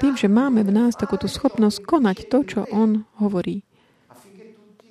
Tým, 0.00 0.14
že 0.16 0.30
máme 0.30 0.64
v 0.64 0.72
nás 0.72 0.96
takúto 0.96 1.28
schopnosť 1.28 1.84
konať 1.84 2.16
to, 2.30 2.38
čo 2.46 2.60
On 2.72 3.04
hovorí. 3.20 3.66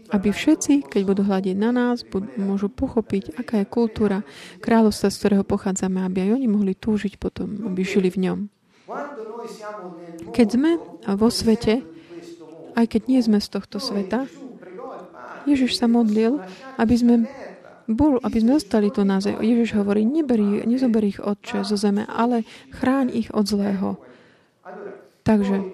Aby 0.09 0.33
všetci, 0.33 0.89
keď 0.89 1.01
budú 1.05 1.21
hľadiť 1.21 1.53
na 1.53 1.69
nás, 1.69 2.01
budú, 2.01 2.33
môžu 2.41 2.65
pochopiť, 2.65 3.37
aká 3.37 3.61
je 3.61 3.69
kultúra 3.69 4.25
kráľovstva, 4.57 5.13
z 5.13 5.19
ktorého 5.21 5.45
pochádzame, 5.45 6.01
aby 6.01 6.25
aj 6.25 6.29
oni 6.33 6.47
mohli 6.49 6.73
túžiť 6.73 7.21
potom, 7.21 7.69
aby 7.69 7.85
žili 7.85 8.09
v 8.09 8.25
ňom. 8.25 8.39
Keď 10.33 10.47
sme 10.49 10.81
vo 11.13 11.29
svete, 11.29 11.85
aj 12.73 12.85
keď 12.89 13.01
nie 13.05 13.21
sme 13.21 13.37
z 13.37 13.47
tohto 13.49 13.77
sveta, 13.77 14.25
Ježiš 15.45 15.77
sa 15.77 15.87
modlil, 15.89 16.41
aby 16.77 16.95
sme 16.97 17.15
bol, 17.89 18.21
aby 18.21 18.37
sme 18.37 18.61
ostali 18.61 18.93
tu 18.93 19.01
na 19.01 19.17
zemi. 19.17 19.41
Ježiš 19.41 19.73
hovorí, 19.81 20.05
neberi, 20.05 20.61
nezober 20.69 21.01
ich 21.09 21.17
Otče 21.17 21.65
zo 21.65 21.73
zeme, 21.73 22.05
ale 22.05 22.45
chráň 22.69 23.09
ich 23.13 23.29
od 23.33 23.49
zlého. 23.49 23.97
Takže 25.25 25.73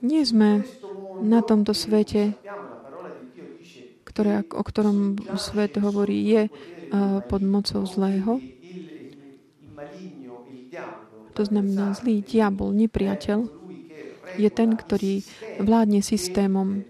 nie 0.00 0.22
sme 0.24 0.64
na 1.20 1.44
tomto 1.44 1.76
svete, 1.76 2.32
ktoré, 4.08 4.46
o 4.48 4.62
ktorom 4.64 5.20
svet 5.36 5.76
hovorí, 5.76 6.24
je 6.24 6.42
pod 7.28 7.42
mocou 7.44 7.84
zlého. 7.84 8.40
To 11.34 11.42
znamená, 11.42 11.94
zlý 11.98 12.22
diabol, 12.22 12.70
nepriateľ, 12.74 13.38
je 14.34 14.50
ten, 14.50 14.74
ktorý 14.74 15.22
vládne 15.62 16.00
systémom 16.02 16.86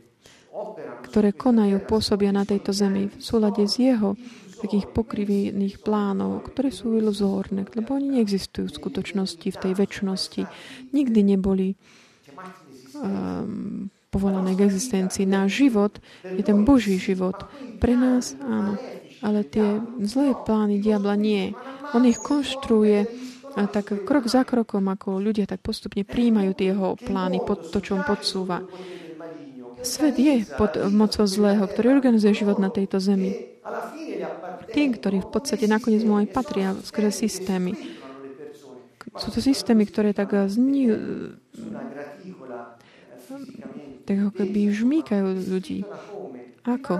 ktoré 1.14 1.30
konajú, 1.30 1.78
pôsobia 1.86 2.34
na 2.34 2.42
tejto 2.42 2.74
zemi 2.74 3.06
v 3.06 3.22
súlade 3.22 3.62
s 3.70 3.78
jeho 3.78 4.18
takých 4.58 4.90
pokrivených 4.90 5.78
plánov, 5.84 6.42
ktoré 6.50 6.74
sú 6.74 6.96
iluzórne, 6.96 7.68
lebo 7.70 7.94
oni 7.94 8.18
neexistujú 8.18 8.66
v 8.66 8.78
skutočnosti, 8.82 9.46
v 9.46 9.60
tej 9.60 9.72
väčšnosti. 9.78 10.42
Nikdy 10.90 11.20
neboli 11.22 11.78
um, 12.96 13.92
povolané 14.08 14.56
k 14.56 14.64
existencii. 14.66 15.28
Náš 15.28 15.68
život 15.68 16.02
je 16.24 16.42
ten 16.42 16.66
Boží 16.66 16.96
život. 16.96 17.46
Pre 17.78 17.94
nás 17.94 18.34
áno, 18.40 18.80
ale 19.20 19.44
tie 19.44 19.84
zlé 20.00 20.32
plány 20.32 20.80
diabla 20.80 21.14
nie. 21.14 21.52
On 21.92 22.02
ich 22.02 22.18
konštruuje 22.18 23.04
a 23.54 23.70
tak 23.70 23.94
krok 24.02 24.26
za 24.26 24.42
krokom, 24.42 24.90
ako 24.90 25.22
ľudia 25.22 25.46
tak 25.46 25.62
postupne 25.62 26.02
príjmajú 26.02 26.50
tie 26.58 26.74
jeho 26.74 26.98
plány 26.98 27.38
pod 27.46 27.70
to, 27.70 27.78
čo 27.78 27.94
on 27.94 28.02
podsúva. 28.02 28.62
Svet 29.84 30.16
je 30.16 30.48
pod 30.56 30.74
mocou 30.90 31.28
zlého, 31.28 31.62
ktorý 31.68 32.00
organizuje 32.00 32.32
život 32.32 32.56
na 32.56 32.72
tejto 32.72 32.98
zemi. 32.98 33.36
Tí, 34.72 34.82
ktorí 34.90 35.22
v 35.22 35.30
podstate 35.30 35.68
nakoniec 35.68 36.02
mu 36.02 36.18
aj 36.18 36.32
patria 36.32 36.72
skrze 36.72 37.28
systémy. 37.28 37.76
Sú 39.14 39.28
to 39.30 39.38
systémy, 39.38 39.86
ktoré 39.86 40.10
tak 40.10 40.34
zni... 40.50 40.90
tak 44.08 44.16
ako 44.18 44.32
keby 44.34 44.72
žmýkajú 44.72 45.26
ľudí. 45.46 45.86
Ako? 46.64 46.94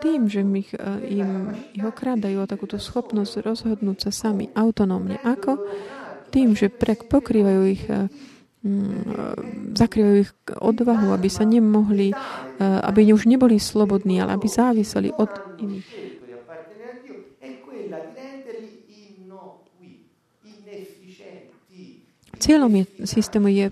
Tým, 0.00 0.32
že 0.32 0.40
ich, 0.40 0.72
im 1.06 1.52
ich 1.76 1.84
okradajú 1.84 2.40
o 2.40 2.48
takúto 2.48 2.80
schopnosť 2.80 3.44
rozhodnúť 3.44 4.08
sa 4.08 4.10
sami 4.10 4.48
autonómne. 4.56 5.20
Ako? 5.20 5.60
Tým, 6.32 6.56
že 6.56 6.72
pokrývajú 6.72 7.62
ich 7.68 7.84
Mm, 8.60 9.72
zakrývajú 9.72 10.16
ich 10.20 10.32
odvahu, 10.52 11.16
aby 11.16 11.32
sa 11.32 11.48
nemohli, 11.48 12.12
aby 12.60 13.08
už 13.16 13.24
neboli 13.24 13.56
slobodní, 13.56 14.20
ale 14.20 14.36
aby 14.36 14.52
záviseli 14.52 15.16
od 15.16 15.32
iných. 15.56 15.88
Cieľom 22.40 22.72
je, 22.72 22.84
systému 23.04 23.48
je 23.52 23.68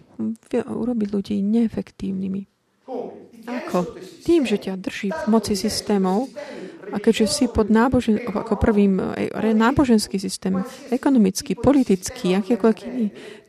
urobiť 0.65 1.09
ľudí 1.09 1.37
neefektívnymi. 1.41 2.43
Ako? 3.49 3.97
Tým, 4.29 4.45
že 4.45 4.61
ťa 4.61 4.77
drží 4.77 5.09
v 5.09 5.25
moci 5.33 5.57
systémov 5.57 6.29
a 6.93 6.97
keďže 7.01 7.27
si 7.29 7.45
pod 7.49 7.69
nábožen, 7.69 8.21
ako 8.21 8.57
prvým 8.61 9.01
eh, 9.01 9.53
náboženský 9.57 10.21
systém, 10.21 10.61
ekonomický, 10.93 11.57
politický, 11.57 12.37
akýkoľvek 12.37 12.79
iný 12.85 13.09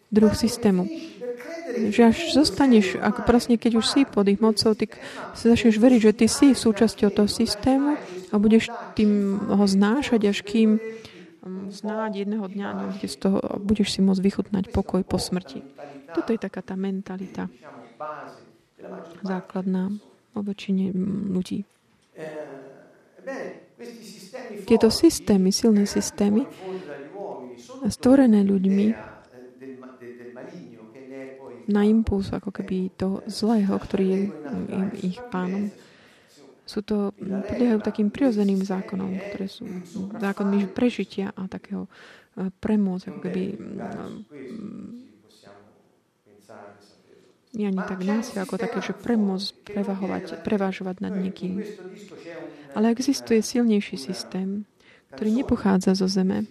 druh 0.09 0.33
systému, 0.33 0.89
že 1.93 2.09
až 2.09 2.33
zostaneš, 2.33 2.97
ako 2.97 3.23
presne 3.23 3.55
keď 3.55 3.79
už 3.79 3.85
si 3.85 4.01
pod 4.03 4.25
ich 4.25 4.41
mocou, 4.41 4.73
ty 4.73 4.89
si 5.37 5.45
začneš 5.45 5.77
veriť, 5.77 6.01
že 6.01 6.13
ty 6.17 6.25
si 6.25 6.47
súčasťou 6.57 7.13
toho 7.13 7.29
systému 7.29 7.93
a 8.33 8.35
budeš 8.41 8.73
tým 8.97 9.37
ho 9.37 9.65
znášať, 9.69 10.21
až 10.33 10.41
kým 10.41 10.81
um, 10.81 11.69
znáť 11.69 12.25
jedného 12.25 12.45
dňa 12.49 12.97
z 13.05 13.15
toho, 13.21 13.37
budeš 13.61 13.95
si 13.95 13.99
môcť 14.01 14.21
vychutnať 14.21 14.63
pokoj 14.73 15.05
po 15.05 15.21
smrti. 15.21 15.61
Toto 16.09 16.33
je 16.33 16.39
taká 16.41 16.65
tá 16.65 16.73
mentalita 16.73 17.45
základná 19.23 19.91
o 20.35 20.39
väčšine 20.39 20.93
ľudí. 21.33 21.65
Tieto 24.65 24.89
systémy, 24.91 25.49
silné 25.53 25.83
systémy, 25.87 26.45
stvorené 27.87 28.43
ľuďmi 28.43 28.87
na 31.69 31.85
impuls 31.85 32.33
ako 32.33 32.49
keby 32.49 32.89
toho 32.97 33.21
zlého, 33.29 33.77
ktorý 33.77 34.05
je 34.09 34.19
ich 35.05 35.17
pánom. 35.29 35.69
Sú 36.65 36.85
to, 36.85 37.13
podliehajú 37.21 37.81
takým 37.81 38.09
prirodzeným 38.13 38.61
zákonom, 38.61 39.17
ktoré 39.29 39.49
sú 39.49 39.65
zákonmi 40.17 40.69
prežitia 40.69 41.33
a 41.33 41.49
takého 41.49 41.89
e, 42.37 42.53
premôcť, 42.61 43.05
ako 43.09 43.19
keby 43.25 43.43
nie 47.53 47.65
ani 47.65 47.81
tak 47.81 48.05
násilia, 48.05 48.45
ako 48.45 48.61
také, 48.61 48.79
že 48.81 48.93
premôcť 48.93 49.49
prevahovať, 49.65 50.23
prevážovať 50.45 50.95
nad 51.01 51.13
niekým. 51.17 51.65
Ale 52.77 52.93
existuje 52.93 53.41
silnejší 53.41 53.97
systém, 53.97 54.69
ktorý 55.17 55.41
nepochádza 55.41 55.97
zo 55.97 56.05
zeme. 56.05 56.45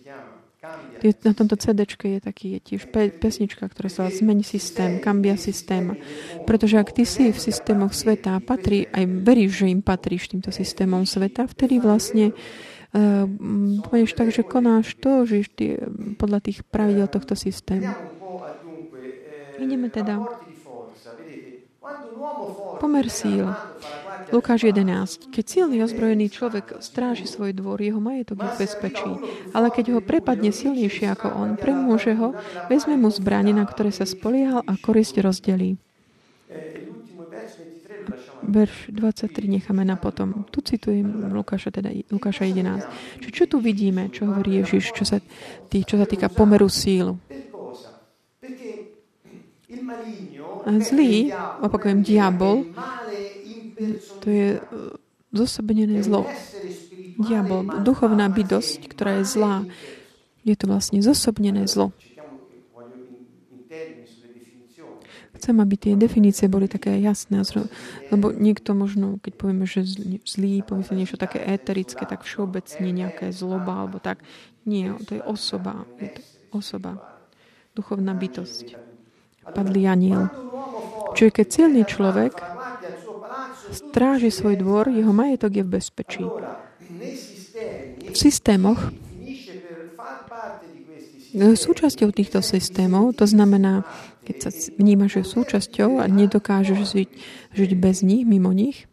Je, 0.98 1.14
na 1.22 1.30
tomto 1.30 1.54
CD 1.54 1.86
je 1.86 2.18
taký 2.18 2.58
je 2.58 2.60
tiež 2.74 2.90
pe, 2.90 3.14
pesnička, 3.14 3.70
ktorá 3.70 3.86
sa 3.86 4.10
zmení 4.10 4.42
systém, 4.42 4.98
kambia 4.98 5.38
systém. 5.38 5.94
Pretože 6.42 6.82
ak 6.82 6.90
ty 6.90 7.06
si 7.06 7.30
v 7.30 7.38
systémoch 7.38 7.94
sveta 7.94 8.34
a 8.34 8.42
patrí, 8.42 8.90
aj 8.90 9.06
veríš, 9.22 9.62
že 9.62 9.70
im 9.70 9.78
patríš 9.86 10.34
týmto 10.34 10.50
systémom 10.50 11.06
sveta, 11.06 11.46
vtedy 11.46 11.78
vlastne 11.78 12.34
uh, 12.34 14.10
tak, 14.18 14.34
že 14.34 14.42
konáš 14.42 14.98
to, 14.98 15.22
že 15.22 15.46
ty 15.54 15.78
podľa 16.18 16.42
tých 16.42 16.66
pravidel 16.66 17.06
tohto 17.06 17.38
systému. 17.38 17.94
Ideme 19.62 19.94
teda 19.94 20.26
Pomer 22.80 23.06
síl. 23.10 23.46
Lukáš 24.28 24.68
11. 24.68 25.32
Keď 25.32 25.44
silný 25.48 25.80
ozbrojený 25.80 26.28
človek 26.28 26.84
stráži 26.84 27.24
svoj 27.24 27.56
dvor, 27.56 27.80
jeho 27.80 27.96
majetok 27.96 28.44
je 28.44 28.50
bezpečí. 28.60 29.10
Ale 29.56 29.72
keď 29.72 29.96
ho 29.96 30.00
prepadne 30.04 30.52
silnejšie 30.52 31.08
ako 31.08 31.32
on, 31.32 31.56
premôže 31.56 32.12
ho, 32.12 32.36
vezme 32.68 33.00
mu 33.00 33.08
zbranie, 33.08 33.56
na 33.56 33.64
ktoré 33.64 33.88
sa 33.88 34.04
spoliehal 34.04 34.60
a 34.68 34.76
korisť 34.76 35.24
rozdelí. 35.24 35.80
Verš 38.48 38.92
23 38.92 39.60
necháme 39.60 39.84
na 39.84 39.96
potom. 39.96 40.44
Tu 40.48 40.60
citujem 40.60 41.04
Lukáša, 41.32 41.68
teda 41.68 41.92
Lukáša 42.12 42.48
11. 42.48 43.20
Čiže 43.20 43.32
čo 43.32 43.44
tu 43.44 43.56
vidíme, 43.60 44.08
čo 44.08 44.28
hovorí 44.28 44.60
Ježiš, 44.64 44.92
čo 44.96 45.04
sa, 45.04 45.20
tý, 45.68 45.84
čo 45.84 46.00
sa 46.00 46.08
týka 46.08 46.32
pomeru 46.32 46.68
sílu? 49.68 50.80
Zlý, 50.80 51.32
opakujem, 51.60 52.00
diabol, 52.00 52.64
to 54.24 54.26
je 54.26 54.48
e, 54.56 54.60
zosobenené 55.32 56.00
zlo. 56.02 56.24
Diabol, 57.18 57.84
duchovná 57.84 58.30
bytosť, 58.30 58.88
ktorá 58.88 59.20
je 59.20 59.24
zlá, 59.28 59.66
je 60.46 60.54
to 60.56 60.70
vlastne 60.70 61.02
zosobnené 61.04 61.68
zlo. 61.68 61.92
Chcem, 65.38 65.54
aby 65.62 65.78
tie 65.78 65.94
definície 65.94 66.50
boli 66.50 66.66
také 66.66 66.98
jasné, 66.98 67.46
lebo 68.10 68.34
niekto 68.34 68.74
možno, 68.74 69.22
keď 69.22 69.32
povieme, 69.38 69.70
že 69.70 69.86
zlý, 70.26 70.66
pomyslí 70.66 70.98
niečo 70.98 71.14
také 71.14 71.38
éterické, 71.38 72.02
tak 72.02 72.26
všeobecne 72.26 72.90
nejaké 72.90 73.30
zloba, 73.30 73.86
alebo 73.86 74.02
tak. 74.02 74.18
Nie, 74.66 74.98
to 75.06 75.14
je 75.14 75.22
osoba. 75.22 75.86
Je 76.02 76.10
to 76.10 76.20
osoba. 76.50 76.98
Duchovná 77.78 78.18
bytosť 78.18 78.87
padlý 79.52 79.88
aniel. 79.88 80.28
Čiže 81.16 81.30
keď 81.32 81.46
silný 81.48 81.82
človek 81.88 82.32
stráži 83.72 84.30
svoj 84.32 84.60
dvor, 84.60 84.88
jeho 84.88 85.12
majetok 85.12 85.60
je 85.60 85.64
v 85.64 85.70
bezpečí. 85.70 86.24
V 88.08 88.16
systémoch 88.16 88.80
súčasťou 91.38 92.08
týchto 92.10 92.40
systémov, 92.40 93.12
to 93.12 93.28
znamená, 93.28 93.84
keď 94.24 94.48
sa 94.48 94.50
vnímaš, 94.80 95.20
že 95.20 95.32
súčasťou 95.36 96.00
a 96.00 96.08
nedokážeš 96.08 96.80
žiť, 96.88 97.10
žiť 97.52 97.70
bez 97.76 98.00
nich, 98.00 98.24
mimo 98.24 98.50
nich, 98.52 98.88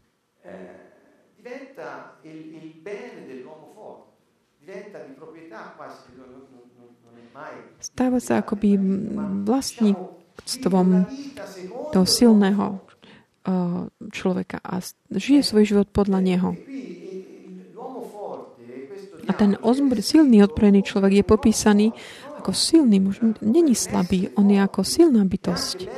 stáva 7.80 8.18
sa 8.18 8.42
akoby 8.42 8.82
vlastník 9.46 9.96
svedectvom 10.44 11.08
toho 11.96 12.06
silného 12.06 12.66
uh, 12.76 13.88
človeka 14.12 14.60
a 14.60 14.84
žije 15.16 15.42
svoj 15.42 15.64
život 15.64 15.88
podľa 15.90 16.20
neho. 16.20 16.50
A 19.26 19.32
ten 19.34 19.58
ozbr, 19.58 20.06
silný 20.06 20.46
odprený 20.46 20.86
človek 20.86 21.22
je 21.22 21.26
popísaný 21.26 21.88
ako 22.38 22.54
silný 22.54 23.02
muž. 23.02 23.26
Není 23.42 23.74
slabý, 23.74 24.30
on 24.38 24.54
je 24.54 24.62
ako 24.62 24.86
silná 24.86 25.26
bytosť. 25.26 25.90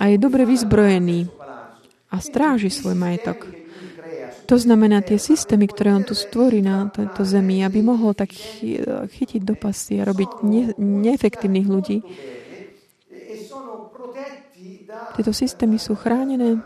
A 0.00 0.08
je 0.08 0.16
dobre 0.16 0.48
vyzbrojený 0.48 1.28
a 2.08 2.16
stráži 2.16 2.72
svoj 2.72 2.96
majetok. 2.96 3.44
To 4.46 4.56
znamená, 4.56 5.02
tie 5.02 5.18
systémy, 5.18 5.66
ktoré 5.66 5.90
on 5.90 6.06
tu 6.06 6.14
stvorí 6.14 6.62
na 6.62 6.86
tejto 6.86 7.26
zemi, 7.26 7.66
aby 7.66 7.82
mohol 7.82 8.14
tak 8.14 8.30
chytiť 9.10 9.42
do 9.42 9.58
pasy 9.58 9.98
a 9.98 10.06
robiť 10.06 10.30
ne- 10.46 10.72
neefektívnych 10.78 11.66
ľudí, 11.66 11.98
tieto 15.16 15.32
systémy 15.32 15.80
sú 15.80 15.96
chránené 15.96 16.60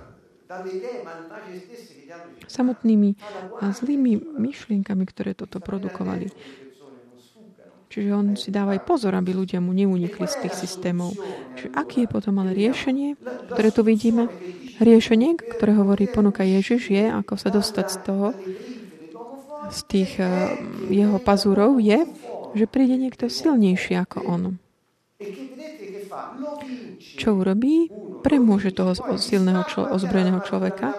samotnými 2.51 3.15
zlými 3.63 4.13
myšlienkami, 4.35 5.05
ktoré 5.07 5.39
toto 5.39 5.63
produkovali. 5.63 6.35
Čiže 7.91 8.11
on 8.15 8.27
si 8.39 8.55
dáva 8.55 8.79
aj 8.79 8.87
pozor, 8.87 9.19
aby 9.19 9.35
ľudia 9.35 9.59
mu 9.59 9.75
neunikli 9.75 10.23
z 10.31 10.47
tých 10.47 10.55
systémov. 10.55 11.11
Čiže 11.59 11.75
aký 11.75 12.07
je 12.07 12.09
potom 12.11 12.39
ale 12.39 12.55
riešenie, 12.55 13.19
ktoré 13.51 13.75
tu 13.75 13.83
vidíme? 13.83 14.31
Riešenie, 14.79 15.35
ktoré 15.59 15.75
hovorí 15.75 16.07
ponuka 16.07 16.47
Ježiš, 16.47 16.87
je, 16.87 17.11
ako 17.11 17.35
sa 17.35 17.51
dostať 17.51 17.87
z 17.91 17.99
toho, 18.07 18.27
z 19.75 19.81
tých 19.91 20.13
uh, 20.23 20.55
jeho 20.87 21.19
pazúrov, 21.19 21.83
je, 21.83 22.07
že 22.55 22.71
príde 22.71 22.95
niekto 22.95 23.27
silnejší 23.27 23.99
ako 23.99 24.19
on. 24.23 24.43
Čo 27.21 27.29
urobí? 27.37 27.93
Premôže 28.25 28.73
toho 28.73 28.97
silného 29.21 29.65
člo- 29.69 29.93
ozbrojeného 29.93 30.41
človeka, 30.45 30.97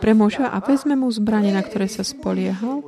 premôže 0.00 0.44
a 0.44 0.56
vezme 0.64 0.96
mu 0.96 1.12
zbranie, 1.12 1.52
na 1.52 1.60
ktoré 1.60 1.84
sa 1.88 2.00
spoliehal 2.00 2.84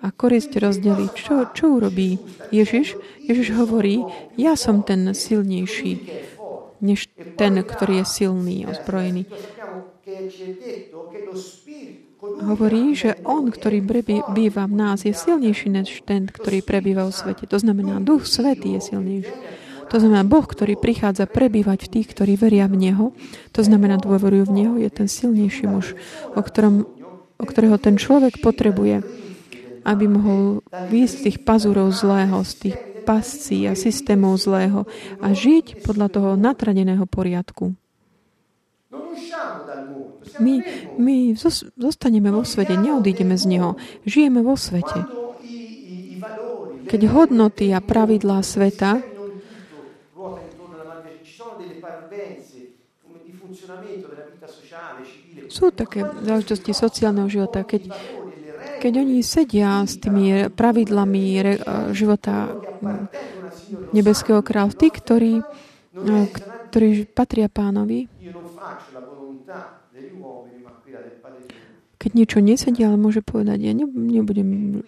a 0.00 0.08
korist 0.10 0.52
rozdelí. 0.56 1.12
Čo, 1.12 1.52
čo 1.52 1.76
urobí 1.76 2.16
Ježiš? 2.48 2.96
Ježiš 3.28 3.54
hovorí, 3.54 4.02
ja 4.40 4.56
som 4.56 4.80
ten 4.80 5.12
silnejší, 5.12 6.00
než 6.80 7.12
ten, 7.38 7.60
ktorý 7.60 8.02
je 8.02 8.06
silný, 8.08 8.64
ozbrojený. 8.66 9.28
Hovorí, 12.22 12.94
že 12.96 13.18
on, 13.22 13.50
ktorý 13.50 13.82
býva 14.32 14.64
v 14.66 14.74
nás, 14.74 15.04
je 15.06 15.14
silnejší 15.14 15.68
než 15.70 16.02
ten, 16.02 16.26
ktorý 16.26 16.62
prebýva 16.64 17.06
v 17.06 17.14
svete. 17.14 17.44
To 17.46 17.58
znamená, 17.58 18.02
Duch 18.02 18.26
Svetý 18.26 18.78
je 18.78 18.80
silnejší. 18.82 19.34
To 19.92 20.00
znamená, 20.00 20.24
Boh, 20.24 20.48
ktorý 20.48 20.80
prichádza 20.80 21.28
prebývať 21.28 21.84
v 21.84 22.00
tých, 22.00 22.08
ktorí 22.16 22.40
veria 22.40 22.64
v 22.64 22.80
Neho, 22.80 23.04
to 23.52 23.60
znamená, 23.60 24.00
dôverujú 24.00 24.48
v 24.48 24.56
Neho, 24.56 24.74
je 24.80 24.88
ten 24.88 25.04
silnejší 25.04 25.68
muž, 25.68 25.92
o, 26.32 26.40
ktorom, 26.40 26.88
o 27.36 27.44
ktorého 27.44 27.76
ten 27.76 28.00
človek 28.00 28.40
potrebuje, 28.40 29.04
aby 29.84 30.04
mohol 30.08 30.64
výjsť 30.88 31.12
z 31.12 31.22
tých 31.28 31.38
pazúrov 31.44 31.92
zlého, 31.92 32.40
z 32.40 32.52
tých 32.56 32.76
pascí 33.04 33.68
a 33.68 33.76
systémov 33.76 34.40
zlého 34.40 34.88
a 35.20 35.36
žiť 35.36 35.84
podľa 35.84 36.08
toho 36.08 36.30
natradeného 36.40 37.04
poriadku. 37.04 37.76
My, 40.40 40.64
my 40.96 41.36
zostaneme 41.76 42.32
vo 42.32 42.48
svete, 42.48 42.80
neodídeme 42.80 43.36
z 43.36 43.44
neho. 43.44 43.76
Žijeme 44.08 44.40
vo 44.40 44.56
svete. 44.56 45.04
Keď 46.88 47.00
hodnoty 47.12 47.76
a 47.76 47.84
pravidlá 47.84 48.40
sveta 48.40 49.11
sú 55.52 55.68
také 55.68 56.00
záležitosti 56.24 56.72
sociálneho 56.72 57.28
života, 57.28 57.60
keď, 57.68 57.92
keď 58.80 58.92
oni 59.04 59.20
sedia 59.20 59.84
s 59.84 60.00
tými 60.00 60.48
pravidlami 60.48 61.24
re, 61.44 61.54
života 61.92 62.56
nebeského 63.92 64.40
kráľ, 64.40 64.72
tí, 64.72 64.88
ktorí, 64.88 65.44
ktorí 66.72 66.88
patria 67.12 67.52
pánovi, 67.52 68.08
keď 72.02 72.10
niečo 72.18 72.42
nesedia, 72.42 72.90
ale 72.90 72.98
môže 72.98 73.22
povedať, 73.22 73.62
ja 73.62 73.72
nebudem 73.76 74.82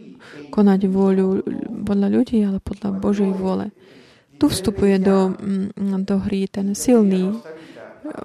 konať 0.51 0.81
vôľu 0.91 1.47
podľa 1.87 2.09
ľudí, 2.11 2.43
ale 2.43 2.59
podľa 2.59 2.91
Božej 2.99 3.31
vôle. 3.31 3.71
Tu 4.43 4.51
vstupuje 4.51 4.99
do, 4.99 5.31
do 5.79 6.17
hry 6.27 6.51
ten 6.51 6.75
silný 6.75 7.39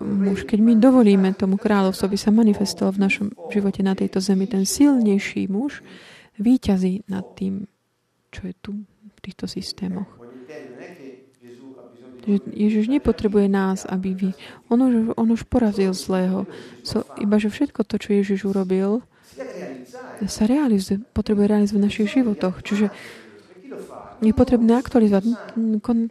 muž, 0.03 0.43
keď 0.43 0.59
my 0.59 0.73
dovolíme 0.75 1.29
tomu 1.35 1.55
kráľovstvu, 1.55 2.11
aby 2.11 2.19
sa 2.19 2.35
manifestoval 2.35 2.95
v 2.95 3.03
našom 3.03 3.27
živote 3.47 3.79
na 3.79 3.95
tejto 3.95 4.19
zemi, 4.19 4.45
ten 4.45 4.67
silnejší 4.67 5.47
muž 5.47 5.79
výťazí 6.39 7.07
nad 7.07 7.23
tým, 7.35 7.67
čo 8.31 8.41
je 8.47 8.53
tu 8.59 8.71
v 8.85 9.19
týchto 9.23 9.47
systémoch. 9.47 10.07
Ježiš 12.53 12.91
nepotrebuje 12.91 13.47
nás, 13.49 13.87
aby 13.89 14.13
vy. 14.13 14.29
On 14.69 14.77
už, 14.77 15.17
on 15.17 15.27
už 15.33 15.47
porazil 15.49 15.95
zlého. 15.97 16.45
So, 16.85 17.07
iba, 17.17 17.41
že 17.41 17.49
všetko 17.49 17.81
to, 17.87 17.95
čo 17.97 18.13
Ježiš 18.13 18.45
urobil, 18.45 19.01
sa 20.27 20.43
realizuje, 20.45 20.99
potrebuje 21.15 21.45
realizovať 21.47 21.79
v 21.79 21.85
našich 21.87 22.07
životoch. 22.11 22.61
Čiže 22.61 22.91
je 24.19 24.33
potrebné 24.35 24.75
aktualizovať. 24.75 25.23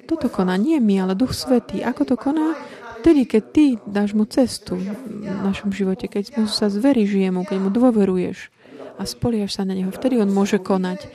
Toto 0.08 0.26
koná 0.32 0.56
nie 0.56 0.80
my, 0.80 1.04
ale 1.04 1.12
Duch 1.12 1.36
Svetý. 1.36 1.84
Ako 1.84 2.08
to 2.08 2.16
koná? 2.16 2.56
Vtedy, 2.98 3.22
keď 3.30 3.42
ty 3.54 3.64
dáš 3.86 4.12
mu 4.12 4.26
cestu 4.26 4.74
v 4.78 5.40
našom 5.46 5.70
živote, 5.70 6.10
keď 6.10 6.34
mu 6.38 6.50
sa 6.50 6.66
zveríš 6.66 7.14
jemu, 7.14 7.46
keď 7.46 7.58
mu 7.62 7.70
dôveruješ 7.70 8.50
a 8.98 9.06
spoliaš 9.06 9.58
sa 9.58 9.62
na 9.62 9.78
neho, 9.78 9.94
vtedy 9.94 10.18
on 10.18 10.30
môže 10.30 10.58
konať. 10.58 11.06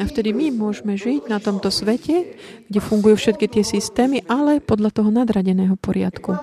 A 0.00 0.08
vtedy 0.08 0.32
my 0.32 0.52
môžeme 0.52 0.96
žiť 0.96 1.28
na 1.28 1.40
tomto 1.40 1.68
svete, 1.68 2.36
kde 2.68 2.80
fungujú 2.80 3.20
všetky 3.20 3.46
tie 3.52 3.64
systémy, 3.64 4.24
ale 4.28 4.60
podľa 4.64 4.96
toho 4.96 5.12
nadradeného 5.12 5.76
poriadku. 5.76 6.36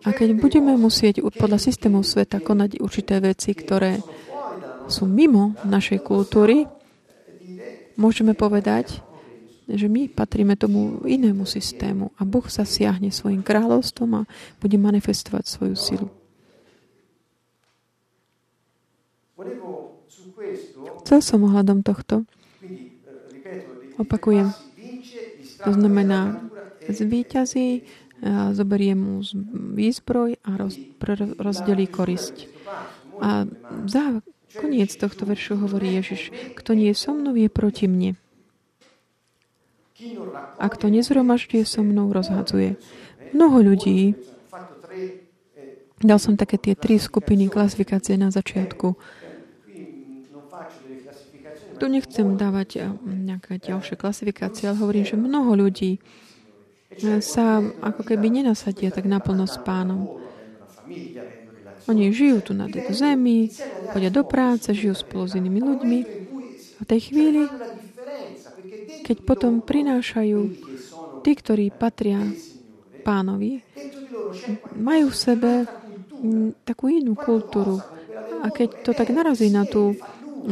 A 0.00 0.08
keď 0.16 0.38
budeme 0.38 0.72
musieť 0.80 1.20
podľa 1.34 1.58
systémov 1.60 2.08
sveta 2.08 2.40
konať 2.40 2.80
určité 2.80 3.20
veci, 3.20 3.52
ktoré 3.52 4.00
sú 4.88 5.04
mimo 5.06 5.58
našej 5.62 6.00
kultúry, 6.02 6.64
môžeme 8.00 8.32
povedať, 8.32 9.04
že 9.74 9.86
my 9.86 10.10
patríme 10.10 10.58
tomu 10.58 11.02
inému 11.06 11.46
systému 11.46 12.10
a 12.18 12.22
Boh 12.26 12.46
sa 12.50 12.66
siahne 12.66 13.14
svojim 13.14 13.44
kráľovstvom 13.44 14.24
a 14.24 14.28
bude 14.58 14.76
manifestovať 14.78 15.44
svoju 15.46 15.76
silu. 15.78 16.08
Chcel 21.04 21.20
som 21.24 21.46
ohľadom 21.46 21.82
tohto. 21.82 22.28
Opakujem. 23.98 24.52
To 25.64 25.70
znamená, 25.76 26.40
zvýťazí, 26.88 27.84
zoberie 28.52 28.92
mu 28.96 29.24
výzbroj 29.76 30.40
a 30.44 30.50
roz, 30.56 30.76
rozdelí 31.40 31.88
korisť. 31.88 32.48
A 33.20 33.44
za 33.84 34.24
koniec 34.56 34.92
tohto 34.96 35.28
veršu 35.28 35.60
hovorí 35.60 36.00
Ježiš, 36.00 36.32
kto 36.56 36.72
nie 36.76 36.92
je 36.92 36.96
so 36.96 37.12
mnou, 37.12 37.36
je 37.36 37.48
proti 37.52 37.88
mne. 37.88 38.16
A 40.60 40.66
kto 40.68 40.88
nezhromažďuje 40.88 41.64
so 41.64 41.84
mnou, 41.84 42.12
rozhadzuje. 42.12 42.76
Mnoho 43.30 43.62
ľudí, 43.62 44.18
dal 46.00 46.18
som 46.18 46.34
také 46.34 46.56
tie 46.56 46.74
tri 46.74 46.96
skupiny 46.96 47.52
klasifikácie 47.52 48.16
na 48.16 48.32
začiatku. 48.32 48.96
Tu 51.80 51.84
nechcem 51.88 52.36
dávať 52.36 52.68
eh, 52.76 52.84
nejaké 53.04 53.56
ďalšie 53.56 53.96
klasifikácie, 53.96 54.68
ale 54.68 54.76
hovorím, 54.84 55.04
že 55.08 55.16
mnoho 55.16 55.56
ľudí 55.56 55.96
eh, 55.96 57.24
sa 57.24 57.64
ako 57.80 58.04
keby 58.04 58.28
nenasadia 58.28 58.92
tak 58.92 59.08
naplno 59.08 59.48
s 59.48 59.56
pánom. 59.64 60.20
Oni 61.88 62.12
žijú 62.12 62.44
tu 62.44 62.52
na 62.52 62.68
tejto 62.68 62.92
zemi, 62.92 63.48
chodia 63.96 64.12
do 64.12 64.20
práce, 64.28 64.68
žijú 64.76 64.92
spolu 64.92 65.24
s 65.24 65.32
inými 65.40 65.60
ľuďmi. 65.64 65.98
A 66.76 66.80
v 66.84 66.88
tej 66.88 67.00
chvíli, 67.08 67.48
keď 69.10 69.26
potom 69.26 69.58
prinášajú 69.58 70.40
tí, 71.26 71.32
ktorí 71.34 71.74
patria 71.74 72.22
pánovi, 73.02 73.58
majú 74.78 75.10
v 75.10 75.16
sebe 75.18 75.50
takú 76.62 76.86
inú 76.94 77.18
kultúru. 77.18 77.82
A 78.46 78.54
keď 78.54 78.86
to 78.86 78.94
tak 78.94 79.10
narazí 79.10 79.50
na 79.50 79.66
tú 79.66 79.98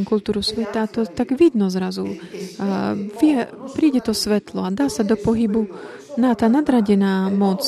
kultúru 0.03 0.43
sveta, 0.43 0.91
to 0.91 1.07
tak 1.07 1.39
vidno 1.39 1.71
zrazu. 1.71 2.19
A 2.59 2.99
vie, 2.99 3.47
príde 3.79 4.03
to 4.03 4.11
svetlo 4.11 4.67
a 4.67 4.75
dá 4.75 4.91
sa 4.91 5.07
do 5.07 5.15
pohybu 5.15 5.71
na 6.19 6.35
tá 6.35 6.51
nadradená 6.51 7.31
moc 7.31 7.63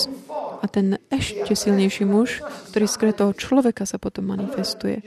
a 0.59 0.66
ten 0.66 0.98
ešte 1.07 1.55
silnejší 1.55 2.03
muž, 2.03 2.42
ktorý 2.74 2.87
skre 2.90 3.14
toho 3.14 3.31
človeka 3.31 3.87
sa 3.87 4.03
potom 4.03 4.26
manifestuje. 4.26 5.07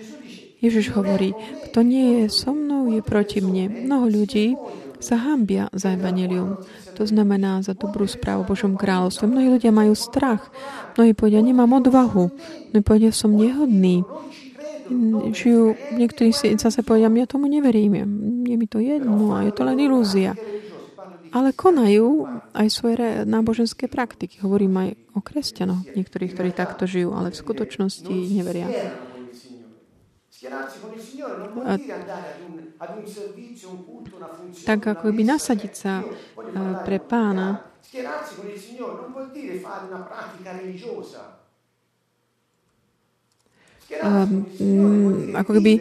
Ježiš 0.64 0.96
hovorí, 0.96 1.36
kto 1.68 1.84
nie 1.84 2.24
je 2.24 2.32
so 2.32 2.56
mnou, 2.56 2.88
je 2.88 3.04
proti 3.04 3.44
mne. 3.44 3.84
Mnoho 3.84 4.08
ľudí 4.08 4.56
sa 5.04 5.20
hambia 5.20 5.68
za 5.76 5.92
evanelium. 5.92 6.64
To 6.96 7.04
znamená 7.04 7.60
za 7.60 7.76
dobrú 7.76 8.08
správu 8.08 8.48
Božom 8.48 8.80
kráľovstve. 8.80 9.28
Mnohí 9.28 9.52
ľudia 9.52 9.76
majú 9.76 9.92
strach. 9.92 10.48
Mnohí 10.96 11.12
povedia, 11.12 11.44
nemám 11.44 11.84
odvahu. 11.84 12.32
Mnohí 12.72 12.84
povedia, 12.88 13.12
som 13.12 13.36
nehodný 13.36 14.08
žijú, 15.32 15.76
niektorí 15.96 16.36
si 16.36 16.54
zase 16.60 16.84
povedia, 16.84 17.08
ja 17.08 17.28
tomu 17.28 17.48
neverím, 17.48 18.04
je 18.44 18.56
mi 18.60 18.68
to 18.68 18.84
jedno 18.84 19.32
a 19.32 19.48
je 19.48 19.56
to 19.56 19.64
len 19.64 19.80
ilúzia. 19.80 20.36
Ale 21.34 21.50
konajú 21.50 22.30
aj 22.54 22.68
svoje 22.70 23.26
náboženské 23.26 23.90
praktiky. 23.90 24.38
Hovorím 24.46 24.74
aj 24.86 24.90
o 25.18 25.20
kresťanoch, 25.24 25.90
niektorých, 25.98 26.32
ktorí 26.38 26.50
takto 26.54 26.86
žijú, 26.86 27.18
ale 27.18 27.34
v 27.34 27.42
skutočnosti 27.42 28.14
neveria. 28.38 28.70
A, 31.64 31.80
tak 34.64 34.80
ako 34.88 35.12
by 35.12 35.24
nasadiť 35.28 35.74
sa 35.76 36.04
pre 36.84 36.98
pána, 37.00 37.60
ako 45.34 45.52
keby 45.60 45.80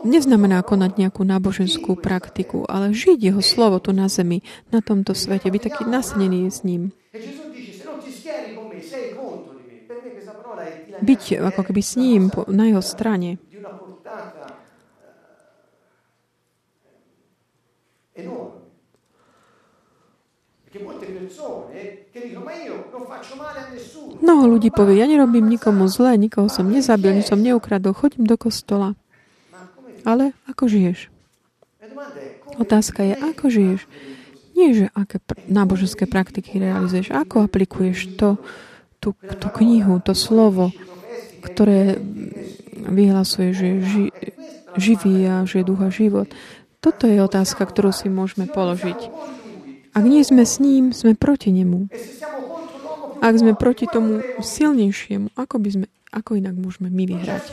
neznamená 0.00 0.64
konať 0.64 0.96
nejakú 0.96 1.20
náboženskú 1.26 2.00
praktiku, 2.00 2.64
ale 2.64 2.96
žiť 2.96 3.18
jeho 3.28 3.42
slovo 3.44 3.76
tu 3.82 3.92
na 3.92 4.08
zemi, 4.08 4.40
na 4.72 4.80
tomto 4.80 5.12
svete, 5.12 5.52
byť 5.52 5.62
taký 5.68 5.82
nasadený 5.84 6.48
s 6.48 6.64
ním. 6.64 6.96
Byť 10.98 11.22
ako 11.38 11.60
keby 11.70 11.82
s 11.84 11.94
ním 11.94 12.32
na 12.50 12.72
jeho 12.72 12.82
strane. 12.82 13.38
Mnoho 24.18 24.44
ľudí 24.50 24.68
povie, 24.74 25.00
ja 25.00 25.06
nerobím 25.08 25.46
nikomu 25.48 25.88
zlé, 25.88 26.18
nikoho 26.20 26.50
som 26.50 26.68
nezabil, 26.68 27.14
nič 27.14 27.30
som 27.30 27.40
neukradol, 27.40 27.94
chodím 27.94 28.28
do 28.28 28.36
kostola. 28.36 28.98
Ale 30.02 30.34
ako 30.50 30.68
žiješ? 30.68 31.08
Otázka 32.58 33.00
je, 33.06 33.14
ako 33.16 33.44
žiješ? 33.48 33.80
Nie, 34.58 34.74
že 34.74 34.86
aké 34.90 35.22
pr- 35.22 35.38
náboženské 35.46 36.10
praktiky 36.10 36.58
realizuješ, 36.58 37.14
ako 37.14 37.46
aplikuješ 37.46 38.18
to, 38.18 38.34
tú, 38.98 39.14
tú 39.14 39.48
knihu, 39.62 40.02
to 40.02 40.12
slovo, 40.18 40.74
ktoré 41.38 42.02
vyhlasuje, 42.74 43.54
že 43.54 43.68
ži, 43.86 44.06
živý 44.74 45.22
a 45.30 45.46
že 45.46 45.62
je 45.62 45.68
ducha 45.70 45.88
život. 45.94 46.26
Toto 46.78 47.10
je 47.10 47.18
otázka, 47.18 47.66
ktorú 47.66 47.90
si 47.90 48.06
môžeme 48.06 48.46
položiť. 48.46 49.10
Ak 49.98 50.04
nie 50.06 50.22
sme 50.22 50.46
s 50.46 50.62
ním, 50.62 50.94
sme 50.94 51.18
proti 51.18 51.50
nemu. 51.50 51.90
Ak 53.18 53.34
sme 53.34 53.58
proti 53.58 53.90
tomu 53.90 54.22
silnejšiemu, 54.38 55.34
ako, 55.34 55.58
by 55.58 55.68
sme, 55.74 55.86
ako 56.14 56.38
inak 56.38 56.54
môžeme 56.54 56.86
my 56.86 57.02
vyhrať? 57.02 57.44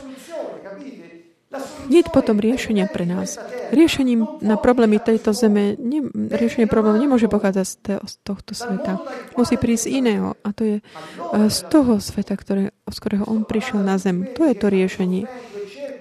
Nie 1.86 2.02
je 2.02 2.10
potom 2.10 2.42
riešenia 2.42 2.90
pre 2.90 3.06
nás. 3.06 3.38
Riešením 3.70 4.42
na 4.42 4.58
problémy 4.58 4.98
tejto 4.98 5.30
zeme, 5.30 5.78
ne, 5.78 6.06
riešenie 6.12 6.66
problémov 6.66 6.98
nemôže 6.98 7.30
pochádzať 7.30 7.66
z, 7.66 7.74
te, 7.82 7.94
z 8.02 8.14
tohto 8.26 8.52
sveta. 8.52 9.00
Musí 9.38 9.54
prísť 9.54 9.86
iného. 9.90 10.34
A 10.42 10.50
to 10.50 10.62
je 10.66 10.76
e, 10.78 10.82
z 11.46 11.58
toho 11.70 12.02
sveta, 12.02 12.34
ktoré, 12.34 12.74
z 12.86 12.98
ktorého 12.98 13.24
on 13.30 13.46
prišiel 13.46 13.80
na 13.82 13.96
zem. 13.96 14.26
To 14.34 14.44
je 14.44 14.54
to 14.58 14.66
riešenie. 14.68 15.30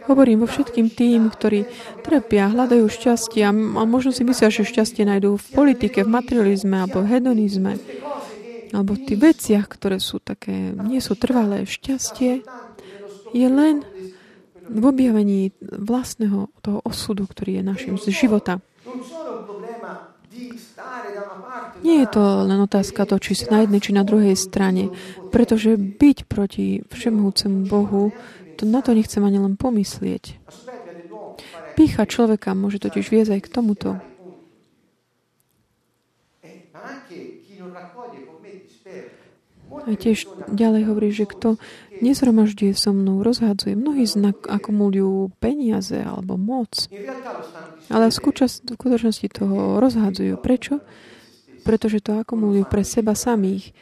Hovorím 0.06 0.46
vo 0.46 0.48
všetkým 0.48 0.94
tým, 0.94 1.34
ktorí 1.34 1.66
trpia, 2.06 2.54
hľadajú 2.54 2.86
šťastie 2.86 3.42
a, 3.42 3.52
možno 3.86 4.14
si 4.14 4.22
myslia, 4.22 4.54
že 4.54 4.66
šťastie 4.66 5.02
nájdú 5.06 5.42
v 5.42 5.48
politike, 5.54 6.06
v 6.06 6.14
materializme 6.14 6.86
alebo 6.86 7.02
v 7.02 7.10
hedonizme 7.18 7.82
alebo 8.76 8.98
v 8.98 9.04
tých 9.08 9.20
veciach, 9.22 9.66
ktoré 9.72 10.04
sú 10.04 10.20
také, 10.20 10.76
nie 10.76 11.00
sú 11.00 11.16
trvalé. 11.16 11.64
Šťastie 11.64 12.44
je 13.32 13.48
len 13.48 13.88
v 14.66 14.84
objavení 14.84 15.54
vlastného 15.62 16.50
toho 16.60 16.80
osudu, 16.84 17.24
ktorý 17.30 17.62
je 17.62 17.64
našim 17.64 17.96
z 17.96 18.12
života. 18.12 18.60
Nie 21.86 22.04
je 22.04 22.10
to 22.12 22.24
len 22.44 22.60
otázka 22.60 23.08
to, 23.08 23.16
či 23.22 23.38
si 23.38 23.46
na 23.48 23.64
jednej, 23.64 23.80
či 23.80 23.96
na 23.96 24.04
druhej 24.04 24.36
strane, 24.36 24.92
pretože 25.32 25.78
byť 25.78 26.18
proti 26.28 26.84
všemohúcemu 26.92 27.70
Bohu 27.70 28.12
na 28.64 28.80
to 28.80 28.96
nechcem 28.96 29.20
ani 29.20 29.44
len 29.44 29.60
pomyslieť. 29.60 30.40
Pícha 31.76 32.08
človeka 32.08 32.56
môže 32.56 32.80
totiž 32.80 33.12
viesť 33.12 33.36
aj 33.36 33.42
k 33.44 33.52
tomuto. 33.52 33.90
A 39.86 39.92
tiež 39.92 40.26
ďalej 40.48 40.82
hovorí, 40.88 41.12
že 41.12 41.28
kto 41.28 41.60
nezhromažďuje 42.00 42.74
so 42.80 42.96
mnou, 42.96 43.22
rozhádzuje. 43.28 43.76
Mnohí 43.76 44.08
znak 44.08 44.48
akumulujú 44.48 45.36
peniaze 45.44 46.00
alebo 46.00 46.40
moc. 46.40 46.88
Ale 47.92 48.08
v 48.08 48.18
skutočnosti 48.72 49.28
toho 49.36 49.84
rozhádzajú. 49.84 50.40
Prečo? 50.40 50.80
pretože 51.66 51.98
to 52.06 52.22
akumulujú 52.22 52.70
pre 52.70 52.86
seba 52.86 53.18
samých. 53.18 53.74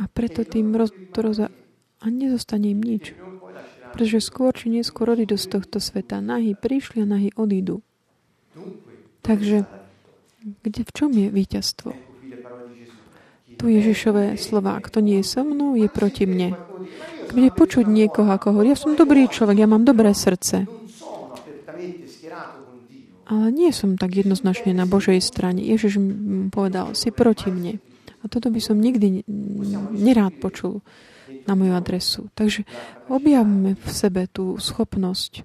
A 0.00 0.08
preto 0.08 0.42
tým 0.42 0.72
roz, 0.74 0.90
to 1.12 1.20
roza, 1.20 1.52
a 2.04 2.12
nezostane 2.12 2.76
im 2.76 2.84
nič. 2.84 3.16
Pretože 3.96 4.20
skôr 4.20 4.52
či 4.52 4.68
neskôr 4.68 5.08
odídu 5.08 5.40
z 5.40 5.48
tohto 5.48 5.80
sveta. 5.80 6.20
Nahy 6.20 6.52
prišli 6.52 7.00
a 7.00 7.08
nahy 7.08 7.32
odídu. 7.32 7.80
Takže 9.24 9.64
kde, 10.60 10.82
v 10.84 10.92
čom 10.92 11.10
je 11.16 11.32
víťazstvo? 11.32 11.90
Tu 13.56 13.64
Ježišové 13.70 14.36
slova. 14.36 14.76
Kto 14.84 15.00
nie 15.00 15.24
je 15.24 15.30
so 15.30 15.40
mnou, 15.46 15.72
je 15.78 15.88
proti 15.88 16.28
mne. 16.28 16.52
Bude 17.32 17.50
počuť 17.54 17.88
niekoho, 17.88 18.28
ako 18.28 18.52
hovorí, 18.52 18.74
ja 18.74 18.78
som 18.78 18.92
dobrý 18.98 19.24
človek, 19.30 19.64
ja 19.64 19.68
mám 19.70 19.88
dobré 19.88 20.12
srdce. 20.12 20.68
Ale 23.24 23.46
nie 23.48 23.72
som 23.72 23.96
tak 23.96 24.12
jednoznačne 24.20 24.76
na 24.76 24.84
Božej 24.84 25.16
strane. 25.24 25.64
Ježiš 25.64 25.96
povedal, 26.52 26.92
si 26.92 27.08
proti 27.08 27.48
mne. 27.48 27.80
A 28.20 28.28
toto 28.28 28.52
by 28.52 28.60
som 28.60 28.76
nikdy 28.76 29.24
nerád 29.96 30.36
počul 30.42 30.84
na 31.44 31.52
moju 31.56 31.72
adresu. 31.76 32.32
Takže 32.32 32.64
objavme 33.08 33.76
v 33.76 33.86
sebe 33.88 34.28
tú 34.28 34.56
schopnosť 34.56 35.44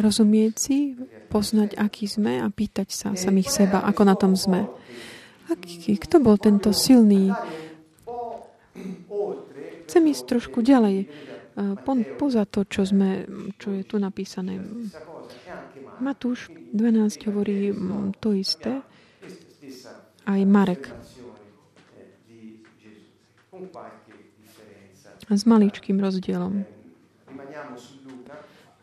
rozumieť 0.00 0.54
si, 0.56 0.96
poznať, 1.28 1.76
aký 1.76 2.08
sme 2.08 2.40
a 2.40 2.48
pýtať 2.48 2.88
sa 2.88 3.08
samých 3.12 3.52
seba, 3.52 3.84
ako 3.84 4.02
na 4.02 4.16
tom 4.16 4.32
sme. 4.32 4.66
Aký, 5.52 6.00
kto 6.00 6.24
bol 6.24 6.40
tento 6.40 6.72
silný? 6.72 7.30
Chcem 9.86 10.02
ísť 10.08 10.24
trošku 10.24 10.64
ďalej 10.64 11.10
po, 11.84 11.92
poza 12.16 12.46
to, 12.48 12.64
čo, 12.64 12.86
sme, 12.88 13.26
čo 13.60 13.74
je 13.74 13.82
tu 13.84 14.00
napísané. 14.00 14.62
Matúš 16.00 16.48
12 16.72 17.28
hovorí 17.28 17.74
to 18.22 18.32
isté, 18.32 18.80
aj 20.24 20.40
Marek. 20.48 20.88
S 25.30 25.42
maličkým 25.46 26.02
rozdielom. 26.02 26.66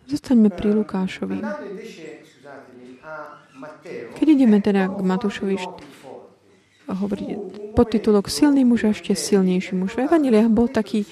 Zostaňme 0.07 0.47
pri 0.47 0.71
Lukášovi. 0.71 1.43
Keď 4.15 4.27
ideme 4.31 4.63
teda 4.63 4.87
k 4.87 4.99
Matúšovi 5.03 5.59
hovoriť 6.87 7.27
podtitulok 7.75 8.31
Silný 8.31 8.63
muž 8.63 8.87
a 8.87 8.95
ešte 8.95 9.11
silnejší 9.11 9.75
muž. 9.75 9.99
V 9.99 10.07
Evaniliách 10.07 10.47
bol 10.47 10.71
taký 10.71 11.03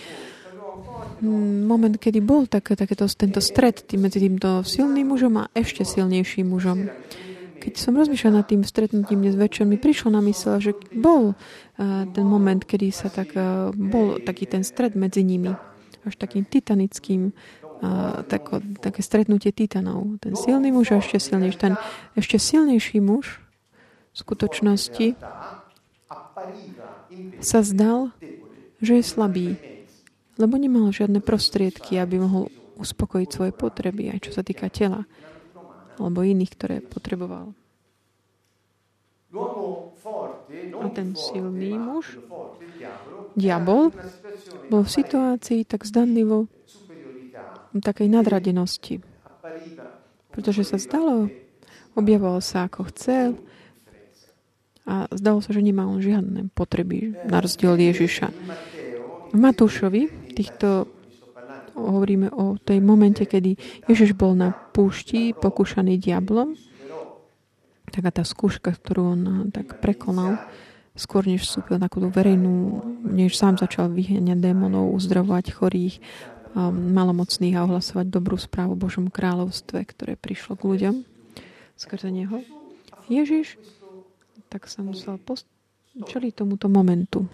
moment, 1.22 1.96
kedy 2.00 2.20
bol 2.24 2.48
tak, 2.48 2.72
takéto, 2.76 3.04
tento 3.12 3.44
stred 3.44 3.84
tým, 3.84 4.08
medzi 4.08 4.24
týmto 4.24 4.64
silným 4.64 5.12
mužom 5.12 5.44
a 5.44 5.52
ešte 5.52 5.84
silnejším 5.84 6.48
mužom. 6.48 6.88
Keď 7.66 7.74
som 7.82 7.98
rozmýšľal 7.98 8.34
nad 8.38 8.46
tým 8.46 8.62
stretnutím 8.62 9.26
dnes 9.26 9.34
večer, 9.34 9.66
mi 9.66 9.82
prišlo 9.82 10.14
na 10.14 10.22
mysle, 10.22 10.62
že 10.62 10.78
bol 10.94 11.34
uh, 11.34 12.06
ten 12.14 12.26
moment, 12.30 12.62
kedy 12.62 12.94
sa 12.94 13.10
tak, 13.10 13.34
uh, 13.34 13.74
bol 13.74 14.22
taký 14.22 14.46
ten 14.46 14.62
stred 14.62 14.94
medzi 14.94 15.26
nimi. 15.26 15.50
Až 16.06 16.14
takým 16.22 16.46
titanickým 16.46 17.34
uh, 17.34 18.22
tako, 18.30 18.62
také 18.78 19.02
stretnutie 19.02 19.50
titanov. 19.50 20.22
Ten 20.22 20.38
silný 20.38 20.70
muž 20.70 20.94
a 20.94 21.02
ešte 21.02 21.18
silnejší. 21.18 21.58
Ten 21.58 21.74
ešte 22.14 22.38
silnejší 22.38 23.02
muž 23.02 23.42
v 24.14 24.16
skutočnosti 24.22 25.08
sa 27.42 27.60
zdal, 27.66 28.14
že 28.78 29.02
je 29.02 29.04
slabý 29.04 29.58
lebo 30.36 30.60
nemal 30.60 30.92
žiadne 30.92 31.24
prostriedky, 31.24 31.96
aby 31.96 32.20
mohol 32.20 32.52
uspokojiť 32.76 33.30
svoje 33.32 33.52
potreby, 33.56 34.12
aj 34.12 34.20
čo 34.28 34.32
sa 34.36 34.44
týka 34.44 34.68
tela, 34.68 35.08
alebo 36.00 36.24
iných, 36.26 36.52
ktoré 36.56 36.76
potreboval. 36.84 37.56
A 40.80 40.88
ten 40.96 41.12
silný 41.18 41.76
muž, 41.76 42.16
diabol, 43.36 43.92
bol 44.72 44.82
v 44.88 44.92
situácii 44.92 45.68
tak 45.68 45.84
zdanlivo 45.84 46.48
takej 47.76 48.08
nadradenosti. 48.08 49.04
Pretože 50.32 50.64
sa 50.64 50.80
zdalo, 50.80 51.28
objavoval 52.00 52.40
sa 52.40 52.72
ako 52.72 52.88
chcel 52.92 53.36
a 54.88 55.10
zdalo 55.12 55.44
sa, 55.44 55.52
že 55.52 55.66
nemá 55.66 55.84
on 55.84 56.00
žiadne 56.00 56.48
potreby 56.56 57.16
na 57.28 57.44
rozdiel 57.44 57.76
Ježiša. 57.76 58.32
V 59.34 59.38
Matúšovi 59.38 60.32
týchto 60.32 60.88
hovoríme 61.76 62.32
o 62.32 62.56
tej 62.56 62.80
momente, 62.80 63.28
kedy 63.28 63.60
Ježiš 63.92 64.16
bol 64.16 64.32
na 64.32 64.56
púšti 64.76 65.32
pokúšaný 65.32 65.96
diablom. 65.96 66.60
Taká 67.88 68.12
tá 68.12 68.28
skúška, 68.28 68.76
ktorú 68.76 69.02
on 69.16 69.22
tak 69.56 69.80
prekonal, 69.80 70.36
skôr 71.00 71.24
než 71.24 71.48
vstúpil 71.48 71.80
na 71.80 71.88
takú 71.88 72.04
verejnú, 72.12 72.84
než 73.08 73.40
sám 73.40 73.56
začal 73.56 73.88
vyhňať 73.88 74.36
démonov, 74.36 74.92
uzdravovať 75.00 75.56
chorých, 75.56 76.04
malomocných 76.72 77.56
a 77.56 77.64
ohlasovať 77.64 78.12
dobrú 78.12 78.36
správu 78.36 78.76
Božom 78.76 79.08
kráľovstve, 79.08 79.80
ktoré 79.96 80.20
prišlo 80.20 80.60
k 80.60 80.68
ľuďom 80.68 80.96
skrze 81.80 82.12
neho. 82.12 82.44
Ježiš 83.08 83.56
tak 84.48 84.72
sa 84.72 84.84
musel 84.84 85.20
post- 85.20 85.52
čeliť 85.96 86.32
tomuto 86.36 86.68
momentu. 86.68 87.28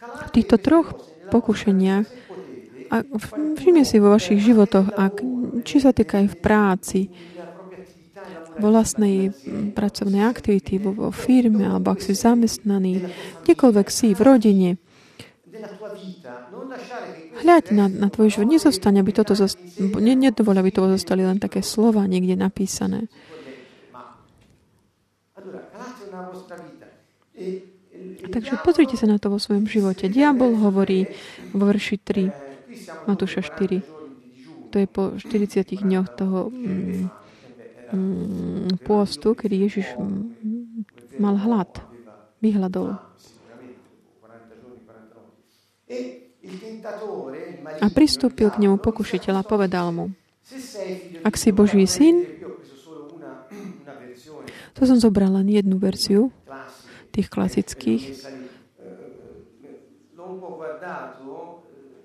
V 0.00 0.30
týchto 0.34 0.56
troch 0.58 0.94
pokušeniach 1.30 2.06
a 2.90 3.06
všimne 3.56 3.86
si 3.86 4.02
vo 4.02 4.10
vašich 4.10 4.42
životoch, 4.42 4.92
ak, 4.98 5.22
či 5.62 5.78
sa 5.78 5.94
týka 5.94 6.18
aj 6.20 6.26
v 6.34 6.36
práci, 6.42 7.00
vo 8.60 8.68
vlastnej 8.68 9.32
pracovnej 9.72 10.26
aktivity, 10.26 10.76
vo, 10.76 10.92
vo 10.92 11.10
firme, 11.14 11.64
alebo 11.64 11.94
ak 11.94 12.04
si 12.04 12.12
zamestnaný, 12.12 13.08
kdekoľvek 13.46 13.86
si, 13.88 14.12
v 14.12 14.20
rodine, 14.20 14.70
Hľaď 17.40 17.64
na, 17.72 17.88
na 17.88 18.08
tvoj 18.08 18.32
život. 18.32 18.48
Nezostane, 18.48 19.00
aby 19.00 19.12
toto 19.12 19.32
zost... 19.36 19.60
ne, 19.76 20.14
nedovol, 20.16 20.56
aby 20.56 20.70
to 20.72 20.84
zostali 20.88 21.24
len 21.24 21.40
také 21.40 21.60
slova 21.64 22.04
niekde 22.04 22.36
napísané. 22.36 23.08
Takže 28.30 28.54
pozrite 28.60 28.96
sa 28.96 29.08
na 29.08 29.16
to 29.16 29.32
vo 29.32 29.40
svojom 29.40 29.64
živote. 29.68 30.08
Diabol 30.12 30.56
hovorí 30.60 31.08
vo 31.52 31.68
verši 31.68 31.96
3, 32.00 32.49
Matúša 33.06 33.42
4. 33.42 33.82
To 34.70 34.76
je 34.78 34.86
po 34.86 35.18
40 35.18 35.82
dňoch 35.82 36.08
toho 36.14 36.50
mm, 36.50 37.10
mm, 37.90 38.82
pôstu, 38.86 39.34
kedy 39.34 39.66
Ježiš 39.66 39.98
mm, 39.98 41.18
mal 41.18 41.34
hlad. 41.36 41.82
Vyhľadol. 42.40 42.96
A 47.80 47.86
pristúpil 47.92 48.48
k 48.48 48.60
nemu 48.64 48.80
pokušiteľ 48.80 49.34
a 49.40 49.44
povedal 49.44 49.92
mu, 49.92 50.06
ak 51.22 51.34
si 51.36 51.52
Boží 51.52 51.84
syn, 51.84 52.24
to 54.72 54.88
som 54.88 54.96
zobral 54.96 55.36
len 55.36 55.52
jednu 55.52 55.76
verziu, 55.76 56.32
tých 57.12 57.28
klasických. 57.28 58.02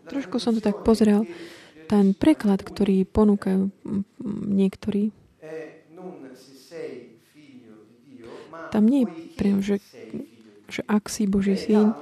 Trošku 0.06 0.38
som 0.38 0.54
to 0.54 0.62
tak 0.62 0.82
pozrel. 0.86 1.26
Ten 1.86 2.18
preklad, 2.18 2.65
ktorý 2.65 3.06
ponúkajú 3.06 3.70
niektorí, 4.50 5.13
tam 8.74 8.89
nie 8.89 9.06
je 9.06 9.10
priam, 9.38 9.60
že, 9.62 9.80
že 10.68 10.82
ak 10.89 11.08
si 11.08 11.30
Boží 11.30 11.56
syn, 11.56 11.96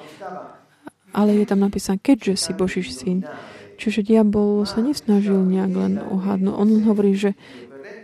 ale 1.14 1.38
je 1.38 1.46
tam 1.46 1.62
napísané, 1.62 2.02
keďže 2.02 2.50
si 2.50 2.52
Boží 2.58 2.82
syn. 2.82 3.30
Čiže 3.78 4.06
diabol 4.06 4.66
sa 4.66 4.82
nesnažil 4.82 5.44
nejak 5.46 5.74
len 5.74 5.94
ohádnuť. 6.02 6.54
On 6.54 6.70
hovorí, 6.90 7.14
že 7.14 7.38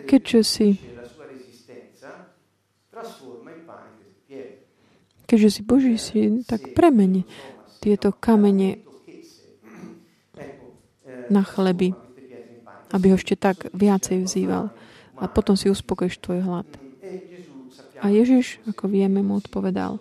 keďže 0.06 0.42
si 0.46 0.68
Keďže 5.30 5.50
si 5.54 5.62
Boží 5.62 5.94
syn, 6.02 6.42
tak 6.42 6.74
premeň 6.74 7.22
tieto 7.78 8.10
kamene 8.10 8.82
na 11.30 11.46
chleby, 11.46 11.94
aby 12.94 13.06
ho 13.14 13.18
ešte 13.18 13.38
tak 13.38 13.70
viacej 13.72 14.26
vzýval. 14.26 14.74
A 15.20 15.26
potom 15.28 15.54
si 15.54 15.70
uspokojíš 15.70 16.20
tvoj 16.22 16.42
hlad. 16.44 16.70
A 18.00 18.08
Ježiš, 18.08 18.64
ako 18.66 18.88
vieme, 18.88 19.20
mu 19.20 19.38
odpovedal, 19.44 20.00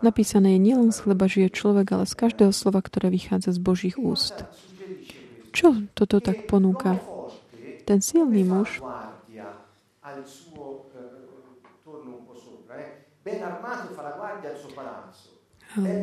napísané 0.00 0.54
je 0.54 0.60
nielen 0.62 0.94
z 0.94 1.02
chleba 1.02 1.26
žije 1.26 1.50
človek, 1.50 1.90
ale 1.92 2.04
z 2.06 2.14
každého 2.14 2.54
slova, 2.54 2.78
ktoré 2.78 3.10
vychádza 3.10 3.54
z 3.54 3.60
Božích 3.60 3.96
úst. 3.98 4.46
Čo 5.50 5.82
toto 5.92 6.22
tak 6.22 6.46
ponúka? 6.46 7.02
Ten 7.82 7.98
silný 7.98 8.46
muž 8.46 8.78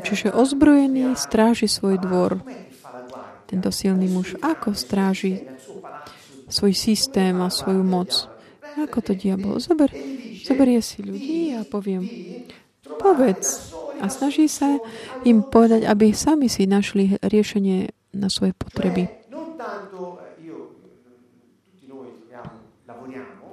Čiže 0.02 0.34
ozbrojený 0.34 1.14
stráži 1.14 1.68
svoj 1.70 2.02
dvor. 2.02 2.42
Tento 3.50 3.74
silný 3.74 4.06
muž 4.14 4.38
ako 4.46 4.78
stráži 4.78 5.42
svoj 6.46 6.78
systém 6.78 7.34
a 7.42 7.50
svoju 7.50 7.82
moc. 7.82 8.30
Ako 8.78 9.02
to 9.02 9.18
diabol? 9.18 9.58
Zober, 9.58 9.90
zoberie 10.46 10.78
si 10.86 11.02
ľudí 11.02 11.58
a 11.58 11.66
poviem, 11.66 12.06
povedz. 13.02 13.74
A 14.00 14.08
snaží 14.08 14.46
sa 14.46 14.78
im 15.26 15.42
povedať, 15.42 15.90
aby 15.90 16.14
sami 16.14 16.46
si 16.46 16.70
našli 16.70 17.18
riešenie 17.20 17.90
na 18.16 18.30
svoje 18.30 18.54
potreby. 18.54 19.10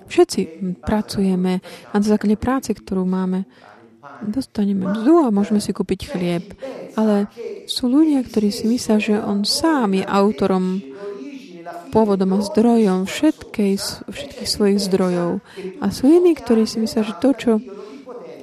Všetci 0.07 0.41
pracujeme 0.87 1.59
a 1.91 1.95
na 1.99 2.07
základe 2.07 2.39
práce, 2.39 2.71
ktorú 2.71 3.03
máme, 3.03 3.43
dostaneme 4.25 4.89
mzdu 4.89 5.27
a 5.27 5.35
môžeme 5.35 5.61
si 5.61 5.75
kúpiť 5.75 6.01
chlieb. 6.15 6.45
Ale 6.97 7.29
sú 7.69 7.91
ľudia, 7.91 8.25
ktorí 8.25 8.49
si 8.49 8.69
myslia, 8.71 8.97
že 8.97 9.15
on 9.21 9.45
sám 9.45 9.97
je 9.97 10.05
autorom 10.05 10.81
pôvodom 11.91 12.37
a 12.37 12.45
zdrojom 12.45 13.09
všetkej, 13.09 13.73
všetkých 14.11 14.49
svojich 14.49 14.79
zdrojov. 14.81 15.41
A 15.81 15.87
sú 15.89 16.13
iní, 16.13 16.37
ktorí 16.37 16.69
si 16.69 16.77
myslia, 16.83 17.07
že 17.07 17.15
to, 17.19 17.31
čo, 17.33 17.53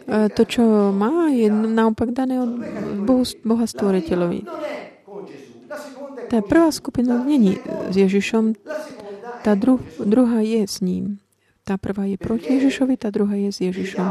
e, 0.10 0.28
to, 0.34 0.44
čo 0.44 0.64
má, 0.90 1.30
je 1.30 1.48
naopak 1.52 2.12
dané 2.12 2.42
od 2.42 2.52
Bohu, 3.06 3.24
Boha 3.46 3.66
stvoriteľovi. 3.70 4.42
Tá 6.34 6.42
prvá 6.42 6.74
skupina 6.74 7.22
není 7.22 7.62
s 7.62 7.94
Ježišom, 7.94 8.58
tá 9.46 9.54
dru, 9.54 9.78
druhá 10.02 10.42
je 10.42 10.66
s 10.66 10.82
ním. 10.82 11.22
Tá 11.64 11.80
prvá 11.80 12.10
je 12.10 12.20
proti 12.20 12.60
Ježišovi, 12.60 13.00
tá 13.00 13.08
druhá 13.14 13.40
je 13.40 13.50
s 13.54 13.60
Ježišom. 13.64 14.08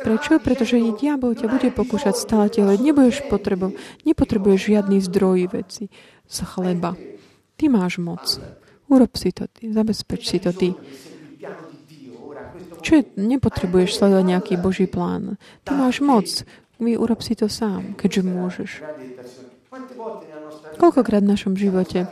Prečo? 0.00 0.40
Pretože 0.40 0.80
diabol 0.96 1.36
ťa 1.36 1.46
bude 1.48 1.68
pokúšať 1.70 2.14
stále 2.16 2.46
hovoriť, 2.48 2.80
nebudeš 2.80 3.18
potrebo, 3.28 3.76
nepotrebuješ 4.08 4.60
žiadny 4.72 4.98
zdroj 5.04 5.52
veci 5.52 5.92
z 6.24 6.38
chleba. 6.46 6.96
Ty 7.60 7.64
máš 7.68 8.00
moc. 8.00 8.24
Urob 8.90 9.12
si 9.14 9.30
to 9.30 9.46
ty, 9.46 9.70
zabezpeč 9.70 10.20
si 10.26 10.38
to 10.42 10.50
ty. 10.50 10.74
Čo 12.80 12.92
je, 12.96 13.02
nepotrebuješ 13.20 14.00
sledovať 14.00 14.24
nejaký 14.24 14.54
Boží 14.56 14.88
plán. 14.88 15.36
Ty 15.68 15.76
máš 15.76 16.00
moc. 16.00 16.26
Vy 16.80 16.96
urob 16.96 17.20
si 17.20 17.36
to 17.36 17.46
sám, 17.46 17.92
keďže 17.92 18.22
môžeš. 18.24 18.70
Koľkokrát 20.80 21.20
v 21.20 21.32
našom 21.36 21.54
živote 21.60 22.08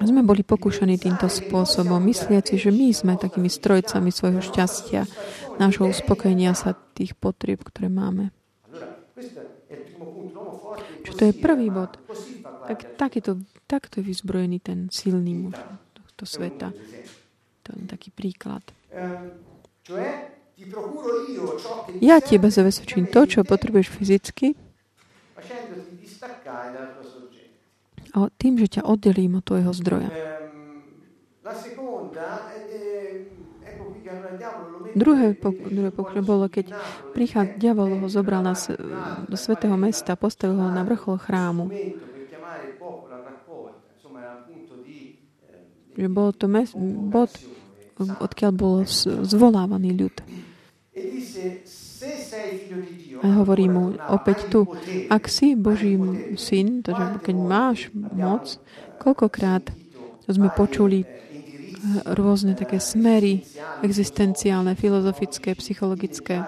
sme 0.00 0.22
boli 0.24 0.40
pokúšaní 0.40 0.96
týmto 0.96 1.28
spôsobom, 1.28 2.00
mysliaci, 2.08 2.56
že 2.56 2.70
my 2.72 2.88
sme 2.94 3.12
takými 3.20 3.52
strojcami 3.52 4.08
svojho 4.08 4.40
šťastia, 4.40 5.04
nášho 5.60 5.84
uspokojenia 5.90 6.56
sa 6.56 6.72
tých 6.96 7.12
potrieb, 7.18 7.60
ktoré 7.60 7.92
máme. 7.92 8.32
Čo 11.02 11.12
to 11.18 11.22
je 11.28 11.32
prvý 11.36 11.68
bod. 11.68 11.98
Tak, 12.70 12.96
takýto, 12.96 13.42
takto 13.66 14.00
je 14.00 14.06
vyzbrojený 14.06 14.58
ten 14.62 14.86
silný 14.88 15.34
muž 15.34 15.58
tohto 15.92 16.24
sveta. 16.24 16.70
To 17.66 17.68
je 17.74 17.84
taký 17.90 18.14
príklad. 18.14 18.62
Ja 21.98 22.22
tebe 22.22 22.48
zabezpečím 22.48 23.10
to, 23.10 23.26
čo 23.26 23.42
potrebuješ 23.42 23.88
fyzicky, 23.90 24.54
a 28.12 28.28
tým, 28.36 28.60
že 28.60 28.78
ťa 28.78 28.82
oddelím 28.84 29.40
od 29.40 29.44
tvojho 29.44 29.72
zdroja. 29.72 30.12
Druhé, 34.92 35.32
druhé 35.72 35.90
pokušenie 35.90 36.24
bolo, 36.24 36.46
keď 36.52 36.76
prichádza 37.16 37.56
diavol 37.56 37.96
ho 37.96 38.08
zobral 38.12 38.44
na, 38.44 38.52
do 39.24 39.36
svetého 39.40 39.72
mesta, 39.80 40.20
postavil 40.20 40.60
ho 40.60 40.68
na 40.68 40.84
vrchol 40.84 41.16
chrámu. 41.16 41.72
Že 45.92 46.08
bol 46.08 46.28
to 46.36 46.46
mes, 46.48 46.72
bod, 47.08 47.32
odkiaľ 48.00 48.52
bol 48.52 48.84
zvolávaný 49.24 49.96
ľud. 49.96 50.16
A 53.22 53.26
hovorí 53.38 53.70
mu 53.70 53.94
opäť 54.10 54.50
tu, 54.50 54.66
ak 55.06 55.30
si 55.30 55.54
Boží 55.54 55.94
syn, 56.34 56.82
takže 56.82 57.22
keď 57.22 57.36
máš 57.38 57.78
moc, 57.94 58.58
koľkokrát 58.98 59.70
sme 60.26 60.48
počuli 60.54 61.02
eh, 61.02 61.08
rôzne 62.14 62.58
také 62.58 62.82
smery 62.82 63.46
existenciálne, 63.82 64.74
filozofické, 64.74 65.54
psychologické, 65.58 66.42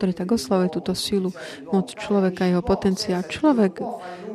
ktoré 0.00 0.16
tak 0.16 0.32
oslavuje 0.32 0.72
túto 0.72 0.96
silu, 0.96 1.28
moc 1.68 1.92
človeka, 1.92 2.48
jeho 2.48 2.64
potenciál. 2.64 3.20
Človek, 3.20 3.84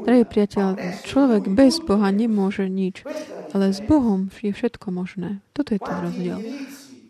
drahý 0.05 0.21
priateľ, 0.29 1.01
človek 1.01 1.49
bez 1.49 1.81
Boha 1.81 2.13
nemôže 2.13 2.69
nič, 2.69 3.01
ale 3.49 3.73
s 3.73 3.81
Bohom 3.81 4.29
je 4.45 4.53
všetko 4.53 4.93
možné. 4.93 5.41
Toto 5.57 5.73
je 5.73 5.81
ten 5.81 5.97
rozdiel 6.05 6.39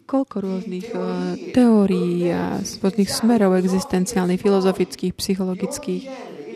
koľko 0.05 0.35
rôznych 0.41 0.87
uh, 0.93 1.33
teórií 1.51 2.29
a 2.29 2.61
rôznych 2.61 3.09
smerov 3.09 3.57
existenciálnych, 3.57 4.41
filozofických, 4.41 5.17
psychologických, 5.17 6.03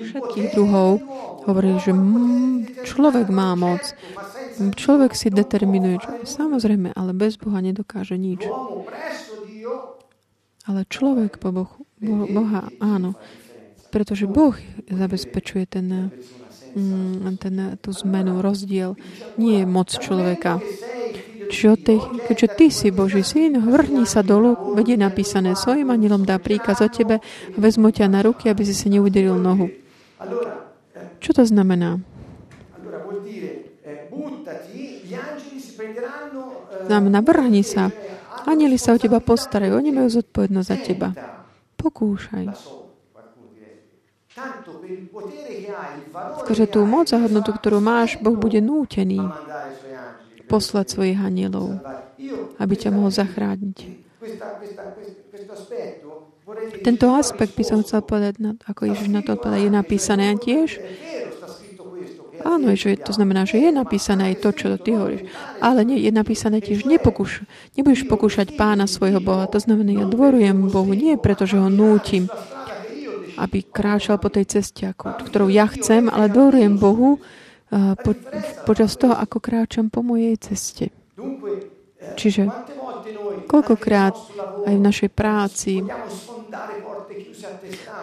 všetkých 0.09 0.47
druhov 0.53 1.01
hovorí, 1.45 1.77
že 1.81 1.91
človek 2.85 3.29
má 3.33 3.53
moc. 3.57 3.81
Človek 4.59 5.15
si 5.15 5.31
determinuje. 5.31 6.03
Čo, 6.03 6.09
samozrejme, 6.27 6.91
ale 6.93 7.11
bez 7.15 7.39
Boha 7.39 7.63
nedokáže 7.63 8.19
nič. 8.19 8.43
Ale 10.67 10.85
človek 10.85 11.39
po 11.39 11.49
Bohu, 11.49 11.79
Boha, 12.29 12.69
áno. 12.77 13.15
Pretože 13.89 14.29
Boh 14.29 14.53
zabezpečuje 14.85 15.65
ten, 15.65 16.13
ten, 17.41 17.55
tú 17.81 17.89
zmenu, 18.05 18.43
rozdiel. 18.43 18.93
Nie 19.39 19.63
je 19.63 19.65
moc 19.65 19.89
človeka. 19.89 20.61
Čiže 21.49 21.81
tej, 21.81 21.99
keďže 22.29 22.47
ty 22.53 22.65
si 22.69 22.87
Boží 22.93 23.25
syn, 23.25 23.57
vrhni 23.57 24.05
sa 24.05 24.21
dolu, 24.21 24.77
vedie 24.77 24.93
napísané, 24.93 25.57
svojim 25.57 25.89
anilom 25.89 26.21
dá 26.21 26.37
príkaz 26.37 26.85
o 26.85 26.87
tebe 26.87 27.25
vezmu 27.57 27.89
ťa 27.89 28.05
na 28.05 28.21
ruky, 28.21 28.53
aby 28.53 28.61
si 28.61 28.77
sa 28.77 28.85
neuderil 28.85 29.33
nohu. 29.33 29.73
Čo 31.17 31.33
to 31.33 31.43
znamená? 31.49 31.97
Znamená, 36.85 37.19
vrhni 37.25 37.65
sa. 37.65 37.89
Anieli 38.45 38.77
sa 38.77 38.93
o 38.93 39.01
teba 39.01 39.17
postarajú, 39.17 39.73
oni 39.73 39.89
majú 39.89 40.09
zodpovednosť 40.21 40.69
za 40.69 40.77
teba. 40.77 41.09
Pokúšaj. 41.81 42.45
Skrze 46.45 46.65
tú 46.69 46.85
moc 46.85 47.09
a 47.09 47.17
hodnotu, 47.19 47.51
ktorú 47.57 47.81
máš, 47.81 48.21
Boh 48.21 48.37
bude 48.37 48.61
nútený 48.61 49.17
poslať 50.49 50.97
svojich 50.97 51.19
anielov, 51.21 51.77
aby 52.57 52.73
ťa 52.73 52.89
mohol 52.89 53.13
zachrániť. 53.13 54.09
Tento 56.81 57.05
aspekt 57.13 57.53
by 57.53 57.63
som 57.63 57.85
chcel 57.85 58.01
povedať, 58.01 58.41
ako 58.65 58.89
Ježiš 58.89 59.13
na 59.13 59.21
to 59.21 59.37
odpovedá, 59.37 59.61
je 59.61 59.69
napísané 59.69 60.33
a 60.33 60.35
tiež. 60.35 60.81
Áno, 62.39 62.71
že 62.71 62.95
to 62.95 63.11
znamená, 63.11 63.43
že 63.43 63.59
je 63.59 63.67
napísané 63.67 64.31
aj 64.31 64.35
to, 64.39 64.49
čo 64.55 64.65
ty 64.79 64.95
hovoríš. 64.95 65.27
Ale 65.59 65.83
nie, 65.83 65.99
je 65.99 66.11
napísané 66.11 66.63
tiež, 66.63 66.87
nepokúš, 66.87 67.43
nebudeš 67.75 68.07
pokúšať 68.07 68.55
pána 68.55 68.87
svojho 68.87 69.19
Boha. 69.19 69.43
To 69.51 69.59
znamená, 69.59 69.91
ja 69.91 70.05
dôrujem 70.07 70.71
Bohu, 70.71 70.95
nie 70.95 71.19
preto, 71.19 71.43
že 71.43 71.59
ho 71.59 71.67
nútim, 71.67 72.31
aby 73.35 73.59
kráčal 73.63 74.23
po 74.23 74.31
tej 74.31 74.47
ceste, 74.47 74.87
ktorú 74.95 75.51
ja 75.51 75.67
chcem, 75.67 76.07
ale 76.07 76.31
dôrujem 76.31 76.79
Bohu, 76.79 77.19
po, 78.01 78.11
počas 78.65 78.97
toho, 78.97 79.13
ako 79.13 79.37
kráčam 79.37 79.93
po 79.93 80.01
mojej 80.01 80.35
ceste. 80.41 80.89
Čiže 82.17 82.49
koľkokrát 83.45 84.15
aj 84.65 84.75
v 84.75 84.81
našej 84.81 85.09
práci 85.13 85.83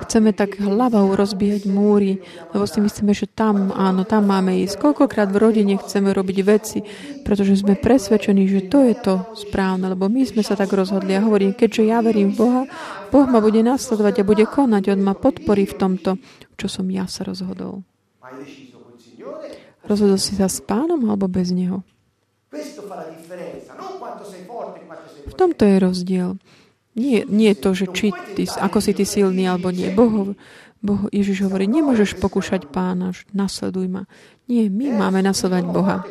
chceme 0.07 0.31
tak 0.37 0.61
hlavou 0.61 1.17
rozbíjať 1.17 1.67
múry, 1.67 2.21
lebo 2.53 2.65
si 2.69 2.79
myslíme, 2.79 3.13
že 3.17 3.27
tam, 3.27 3.73
áno, 3.73 4.05
tam 4.05 4.29
máme 4.29 4.55
ísť. 4.63 4.79
Koľkokrát 4.79 5.33
v 5.33 5.41
rodine 5.41 5.75
chceme 5.81 6.13
robiť 6.13 6.39
veci, 6.45 6.79
pretože 7.25 7.59
sme 7.59 7.75
presvedčení, 7.75 8.47
že 8.47 8.69
to 8.69 8.85
je 8.87 8.95
to 8.95 9.15
správne, 9.35 9.91
lebo 9.91 10.07
my 10.07 10.23
sme 10.29 10.45
sa 10.45 10.55
tak 10.55 10.71
rozhodli. 10.71 11.17
A 11.17 11.25
hovorím, 11.25 11.57
keďže 11.57 11.83
ja 11.89 11.99
verím 12.05 12.33
v 12.33 12.39
Boha, 12.39 12.63
Boh 13.11 13.27
ma 13.27 13.41
bude 13.43 13.61
nasledovať 13.65 14.23
a 14.23 14.29
bude 14.29 14.45
konať. 14.47 14.95
On 14.95 15.01
ma 15.03 15.15
podporí 15.17 15.65
v 15.67 15.75
tomto, 15.75 16.11
čo 16.55 16.67
som 16.69 16.87
ja 16.93 17.09
sa 17.09 17.27
rozhodol. 17.27 17.83
Rozhodol 19.87 20.19
si 20.19 20.35
sa 20.35 20.51
s 20.51 20.59
pánom 20.59 20.99
alebo 21.07 21.31
bez 21.31 21.55
neho? 21.55 21.87
V 25.27 25.35
tomto 25.35 25.63
je 25.63 25.77
rozdiel. 25.79 26.31
Nie, 26.97 27.29
nie 27.29 27.53
je 27.53 27.61
to, 27.61 27.71
že 27.77 27.87
či 27.93 28.09
ty, 28.35 28.49
ako 28.49 28.79
si 28.81 28.97
ty 28.97 29.05
silný 29.05 29.45
alebo 29.45 29.69
nie. 29.69 29.93
Boh, 29.93 30.33
boh 30.81 31.03
Ježiš 31.13 31.45
hovorí, 31.45 31.69
nemôžeš 31.69 32.17
pokúšať 32.17 32.73
pána, 32.73 33.13
nasleduj 33.37 33.85
ma. 33.85 34.03
Nie, 34.49 34.73
my 34.73 34.97
máme 34.97 35.21
nasledovať 35.21 35.65
Boha. 35.69 36.07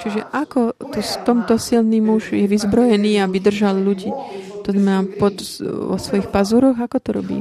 Čiže 0.00 0.24
ako 0.30 0.72
to, 0.72 1.00
tomto 1.26 1.60
silný 1.60 2.00
muž 2.00 2.32
je 2.32 2.46
vyzbrojený, 2.48 3.20
aby 3.20 3.42
držal 3.42 3.76
ľudí, 3.76 4.08
to 4.68 4.76
znamená 4.76 5.08
pod, 5.16 5.40
vo 5.64 5.96
svojich 5.96 6.28
pazúroch, 6.28 6.76
ako 6.76 7.00
to 7.00 7.10
robí? 7.16 7.40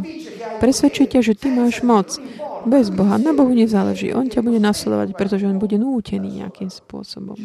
Presvedčite, 0.64 1.20
že 1.20 1.36
ty 1.36 1.52
máš 1.52 1.84
moc 1.84 2.16
Bez 2.64 2.88
Boha. 2.88 3.20
Na 3.20 3.36
Bohu 3.36 3.52
nezáleží. 3.52 4.16
On 4.16 4.24
ťa 4.24 4.40
bude 4.40 4.64
nasledovať, 4.64 5.12
pretože 5.12 5.44
on 5.44 5.60
bude 5.60 5.76
nútený 5.76 6.40
nejakým 6.40 6.72
spôsobom. 6.72 7.36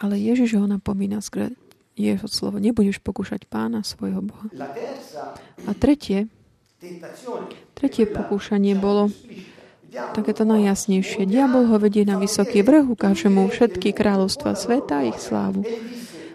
Ale 0.00 0.16
Ježiš 0.16 0.56
ho 0.56 0.64
napomína 0.64 1.20
skôr 1.20 1.52
jeho 1.92 2.24
slovo. 2.24 2.56
Nebudeš 2.56 3.04
pokúšať 3.04 3.44
pána 3.44 3.84
svojho 3.84 4.24
Boha. 4.24 4.48
A 5.68 5.70
tretie, 5.76 6.32
tretie 7.76 8.08
pokúšanie 8.08 8.72
bolo 8.80 9.12
takéto 9.92 10.48
najjasnejšie. 10.48 11.28
Diabol 11.28 11.68
ho 11.68 11.76
vedie 11.76 12.08
na 12.08 12.16
vysoký 12.16 12.64
vrch, 12.64 12.96
ukáže 12.96 13.28
mu 13.28 13.44
všetky 13.48 13.92
kráľovstva 13.92 14.56
sveta 14.56 15.04
a 15.04 15.08
ich 15.08 15.20
slávu. 15.20 15.64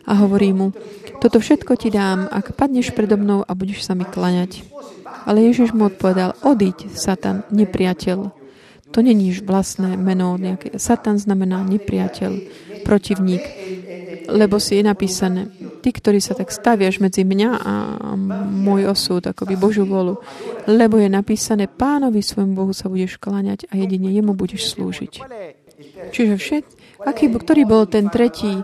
A 0.05 0.17
hovorí 0.17 0.49
mu, 0.51 0.73
toto 1.21 1.37
všetko 1.37 1.77
ti 1.77 1.93
dám, 1.93 2.25
ak 2.29 2.57
padneš 2.57 2.93
predo 2.97 3.17
mnou 3.17 3.45
a 3.45 3.51
budeš 3.53 3.85
sa 3.85 3.93
mi 3.93 4.03
klaňať. 4.03 4.65
Ale 5.29 5.45
Ježiš 5.45 5.77
mu 5.77 5.85
odpovedal, 5.89 6.33
odiď, 6.41 6.89
Satan, 6.97 7.45
nepriateľ. 7.53 8.33
To 8.91 8.99
není 8.99 9.31
vlastné 9.39 9.95
meno. 9.95 10.35
Nejaké. 10.35 10.75
Satan 10.75 11.15
znamená 11.15 11.63
nepriateľ, 11.63 12.31
protivník. 12.83 13.43
Lebo 14.31 14.59
si 14.59 14.79
je 14.79 14.83
napísané, 14.83 15.47
ty, 15.81 15.89
ktorý 15.91 16.19
sa 16.21 16.37
tak 16.37 16.53
staviaš 16.53 17.01
medzi 17.01 17.25
mňa 17.25 17.49
a 17.57 17.73
môj 18.47 18.91
osud, 18.91 19.23
akoby 19.25 19.55
Božú 19.57 19.83
volu. 19.83 20.19
Lebo 20.69 20.97
je 20.97 21.09
napísané, 21.09 21.67
pánovi 21.67 22.21
svojmu 22.21 22.53
Bohu 22.53 22.73
sa 22.73 22.87
budeš 22.87 23.17
kláňať 23.17 23.67
a 23.71 23.77
jedine 23.77 24.11
jemu 24.11 24.33
budeš 24.37 24.73
slúžiť. 24.75 25.13
Čiže 26.13 26.35
všet, 26.37 26.65
aký, 27.01 27.31
ktorý 27.33 27.65
bol 27.65 27.83
ten 27.89 28.11
tretí 28.13 28.61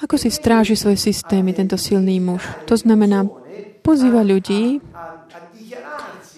ako 0.00 0.16
si 0.16 0.32
stráži 0.32 0.74
svoje 0.76 0.96
systémy 0.96 1.52
tento 1.52 1.76
silný 1.76 2.16
muž? 2.18 2.40
To 2.64 2.74
znamená, 2.76 3.28
pozýva 3.84 4.24
ľudí, 4.24 4.80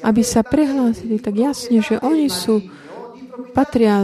aby 0.02 0.22
sa 0.26 0.42
prehlásili 0.42 1.22
tak 1.22 1.38
jasne, 1.38 1.78
že 1.78 2.02
oni 2.02 2.26
sú, 2.26 2.58
patria 3.54 4.02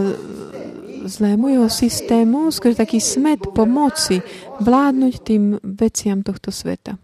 zlému 1.03 1.51
jeho 1.51 1.69
systému, 1.71 2.51
skôr 2.55 2.71
taký 2.75 3.03
smet 3.03 3.39
pomoci 3.51 4.23
vládnuť 4.63 5.13
tým 5.23 5.43
veciam 5.63 6.23
tohto 6.23 6.51
sveta. 6.51 6.95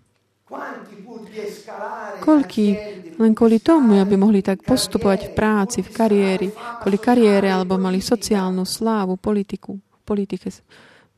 Koľký 2.24 2.68
len 3.16 3.32
kvôli 3.32 3.64
tomu, 3.64 4.00
aby 4.00 4.16
mohli 4.20 4.44
tak 4.44 4.64
postupovať 4.64 5.32
v 5.32 5.36
práci, 5.36 5.80
v 5.84 5.90
kariéri, 5.92 6.48
kvôli 6.84 7.00
kariére, 7.00 7.48
alebo 7.48 7.80
mali 7.80 8.04
sociálnu 8.04 8.68
slávu, 8.68 9.16
politiku, 9.16 9.80
politike 10.04 10.52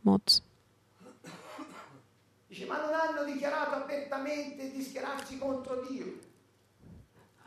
moc. 0.05 0.46
Dichiarato 3.47 3.75
apertamente 3.75 4.71
di 4.71 4.81
schierarsi 4.83 5.39
contro 5.39 5.79
Dio. 5.87 6.05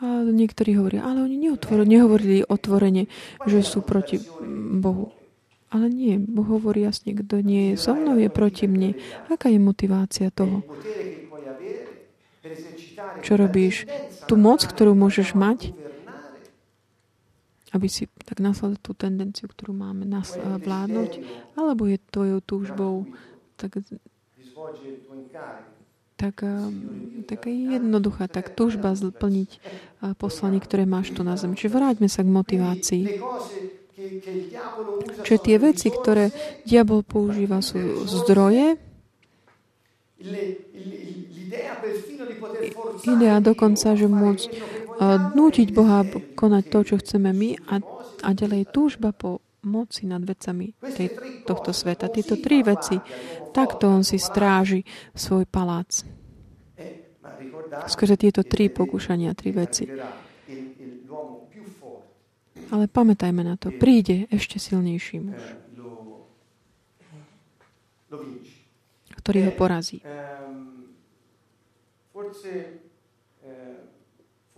A 0.01 0.24
niektorí 0.24 0.72
hovoria, 0.80 1.05
ale 1.05 1.20
oni 1.28 1.36
neotvor, 1.36 1.84
nehovorili 1.84 2.40
otvorene, 2.40 3.05
že 3.44 3.61
sú 3.61 3.84
proti 3.84 4.16
Bohu. 4.80 5.12
Ale 5.68 5.92
nie, 5.92 6.16
Boh 6.16 6.48
hovorí 6.57 6.88
jasne, 6.88 7.12
kto 7.12 7.44
nie 7.44 7.70
je 7.70 7.74
so 7.76 7.92
mnou, 7.92 8.16
je 8.16 8.32
proti 8.32 8.64
mne. 8.64 8.96
Aká 9.28 9.53
je 9.53 9.61
motivácia 9.61 10.32
toho? 10.32 10.64
Čo 13.20 13.36
robíš? 13.36 13.84
Tú 14.24 14.40
moc, 14.40 14.64
ktorú 14.64 14.96
môžeš 14.96 15.36
mať, 15.36 15.76
aby 17.76 17.86
si 17.92 18.09
tak 18.24 18.40
nasledol 18.40 18.80
tú 18.80 18.96
tendenciu, 18.96 19.53
ktorú 19.53 19.76
máme 19.76 20.09
nas- 20.09 20.40
vládnuť, 20.40 21.20
alebo 21.61 21.84
je 21.84 22.01
tvojou 22.09 22.40
túžbou 22.40 23.05
tak 23.61 23.84
tak, 26.21 26.45
ehm, 26.45 27.25
tak 27.25 27.49
jednoduchá, 27.49 28.29
tak 28.29 28.53
túžba 28.53 28.93
zplniť 28.93 29.51
poslanie, 30.21 30.61
ktoré 30.61 30.85
máš 30.85 31.16
tu 31.16 31.25
na 31.25 31.41
zemi. 31.41 31.57
Čiže 31.57 31.73
vráťme 31.73 32.09
sa 32.12 32.21
k 32.21 32.29
motivácii. 32.29 33.05
Čiže 35.25 35.39
tie 35.41 35.57
veci, 35.57 35.89
ktoré 35.89 36.29
diabol 36.68 37.01
používa, 37.01 37.64
sú 37.64 38.05
zdroje, 38.05 38.77
idea 43.09 43.41
dokonca, 43.41 43.97
že 43.97 44.05
môcť 44.05 44.49
nútiť 45.33 45.68
Boha 45.73 46.05
konať 46.37 46.64
to, 46.68 46.79
čo 46.85 46.95
chceme 47.01 47.33
my 47.33 47.51
a, 47.73 47.81
a 48.21 48.29
ďalej 48.37 48.68
túžba 48.68 49.16
po 49.16 49.41
moci 49.64 50.09
nad 50.09 50.25
vecami 50.25 50.73
tej, 50.81 51.09
tohto 51.45 51.73
sveta. 51.73 52.12
Tieto 52.12 52.37
tri 52.41 52.64
veci, 52.64 52.97
takto 53.53 53.89
on 53.89 54.05
si 54.05 54.16
stráži 54.16 54.85
svoj 55.12 55.45
palác. 55.49 56.05
Skrze 57.86 58.16
tieto 58.16 58.43
tri 58.47 58.68
pokúšania, 58.68 59.34
tri 59.34 59.51
veci. 59.55 59.84
Ale 62.70 62.84
pamätajme 62.86 63.43
na 63.43 63.59
to, 63.59 63.74
príde 63.74 64.30
ešte 64.30 64.62
silnejší 64.62 65.16
muž, 65.18 65.43
ktorý 69.18 69.51
ho 69.51 69.53
porazí. 69.55 69.99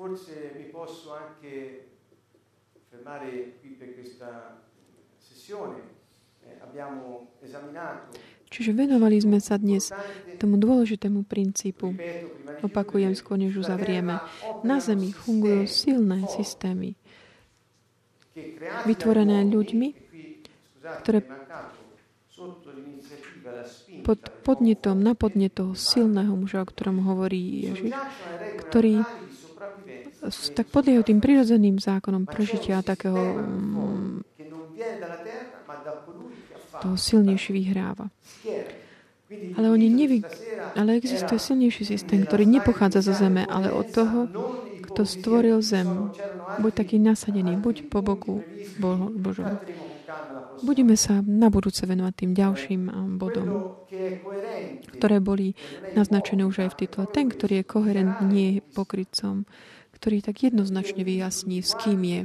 Forse 0.02 0.58
mi 0.58 0.66
posso 0.66 1.14
anche 1.14 1.86
fermare 2.90 3.54
qui 3.62 3.78
per 3.78 3.94
questa 3.94 4.58
Eh, 6.44 6.58
Čiže 8.52 8.76
venovali 8.76 9.16
sme 9.16 9.40
sa 9.40 9.56
dnes 9.56 9.88
tomu 10.36 10.60
dôležitému 10.60 11.24
princípu. 11.24 11.96
Opakujem 12.60 13.16
skôr, 13.16 13.40
než 13.40 13.56
uzavrieme. 13.56 14.20
Na 14.60 14.76
Zemi 14.78 15.16
fungujú 15.16 15.64
silné 15.64 16.28
systémy, 16.28 16.94
vytvorené 18.84 19.48
ľuďmi, 19.48 19.88
ktoré 21.00 21.24
pod 24.02 24.20
podnetom, 24.42 24.98
na 24.98 25.16
podnet 25.16 25.54
toho 25.56 25.72
silného 25.72 26.34
muža, 26.34 26.62
o 26.62 26.66
ktorom 26.66 27.06
hovorí 27.06 27.70
Ježiš, 27.70 27.94
ktorý 28.68 29.02
tak 30.54 30.70
podliehajú 30.70 31.02
tým 31.02 31.18
prirodzeným 31.18 31.82
zákonom 31.82 32.30
prežitia 32.30 32.78
takého 32.86 33.18
mm, 33.18 34.22
toho 36.82 36.96
silnejší 36.98 37.54
vyhráva. 37.54 38.10
Ale, 39.56 39.66
oni 39.72 39.88
nevy... 39.88 40.20
ale 40.76 41.00
existuje 41.00 41.40
silnejší 41.40 41.88
systém, 41.88 42.20
ktorý 42.26 42.44
nepochádza 42.44 43.00
zo 43.00 43.14
zeme, 43.16 43.48
ale 43.48 43.72
od 43.72 43.88
toho, 43.88 44.28
kto 44.92 45.08
stvoril 45.08 45.64
zem. 45.64 46.12
Buď 46.60 46.72
taký 46.84 47.00
nasadený, 47.00 47.56
buď 47.56 47.88
po 47.88 48.04
boku 48.04 48.44
Božom. 49.16 49.56
Budeme 50.60 51.00
sa 51.00 51.24
na 51.24 51.48
budúce 51.48 51.88
venovať 51.88 52.12
tým 52.12 52.32
ďalším 52.36 52.82
bodom, 53.16 53.80
ktoré 55.00 55.16
boli 55.24 55.56
naznačené 55.96 56.44
už 56.44 56.68
aj 56.68 56.76
v 56.76 56.78
titule. 56.84 57.08
Ten, 57.08 57.32
ktorý 57.32 57.64
je 57.64 57.64
koherentný, 57.64 58.24
nie 58.28 58.48
je 58.58 58.60
pokrytcom 58.60 59.48
ktorý 60.02 60.18
tak 60.18 60.42
jednoznačne 60.42 61.06
vyjasní, 61.06 61.62
s 61.62 61.78
kým 61.78 62.02
je. 62.02 62.20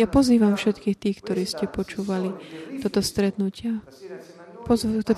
Ja 0.00 0.08
pozývam 0.08 0.56
všetkých 0.56 0.96
tých, 0.96 1.20
ktorí 1.20 1.44
ste 1.44 1.68
počúvali 1.68 2.32
toto 2.80 3.04
stretnutia. 3.04 3.84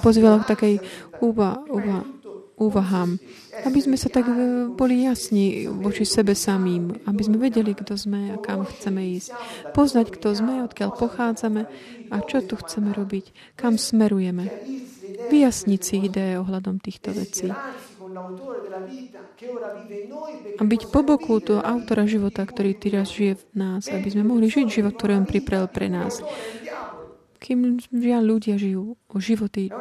Pozývala 0.02 0.42
k 0.42 0.50
takej 0.50 0.74
úva, 1.22 1.62
úva, 1.70 2.02
úvahám, 2.58 3.22
aby 3.62 3.78
sme 3.78 3.94
sa 3.94 4.10
tak 4.10 4.26
e, 4.26 4.66
boli 4.74 5.06
jasní 5.06 5.70
voči 5.70 6.02
sebe 6.02 6.34
samým, 6.34 7.06
aby 7.06 7.22
sme 7.22 7.38
vedeli, 7.38 7.70
kto 7.70 7.94
sme 7.94 8.34
a 8.34 8.36
kam 8.42 8.66
chceme 8.66 8.98
ísť. 9.22 9.30
Poznať, 9.70 10.10
kto 10.10 10.34
sme, 10.34 10.66
odkiaľ 10.66 10.98
pochádzame 10.98 11.62
a 12.10 12.16
čo 12.26 12.42
tu 12.42 12.58
chceme 12.58 12.90
robiť, 12.90 13.54
kam 13.54 13.78
smerujeme. 13.78 14.50
Vyjasniť 15.30 15.80
si 15.80 16.02
ideje 16.02 16.42
ohľadom 16.42 16.82
týchto 16.82 17.14
vecí 17.14 17.54
a 20.58 20.62
byť 20.62 20.82
po 20.92 21.00
boku 21.02 21.40
toho 21.40 21.60
autora 21.64 22.04
života, 22.04 22.44
ktorý 22.44 22.76
teraz 22.76 23.10
žije 23.12 23.40
v 23.40 23.44
nás, 23.56 23.88
aby 23.88 24.08
sme 24.12 24.24
mohli 24.26 24.48
žiť 24.48 24.66
život, 24.68 24.94
ktorý 24.96 25.24
on 25.24 25.26
pripravil 25.26 25.68
pre 25.68 25.88
nás. 25.88 26.20
Kým 27.42 27.82
žiaľ 27.90 28.22
ľudia 28.38 28.54
žijú 28.54 28.94
o 29.10 29.18
životy, 29.18 29.74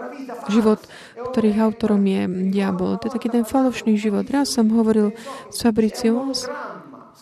život, 0.50 0.82
ktorých 1.14 1.62
autorom 1.62 2.02
je 2.02 2.26
diabol. 2.50 2.98
To 2.98 3.06
je 3.06 3.14
taký 3.14 3.30
ten 3.30 3.46
falošný 3.46 4.02
život. 4.02 4.26
Raz 4.26 4.50
som 4.50 4.66
hovoril 4.74 5.14
s 5.54 5.62
Fabriciom, 5.62 6.34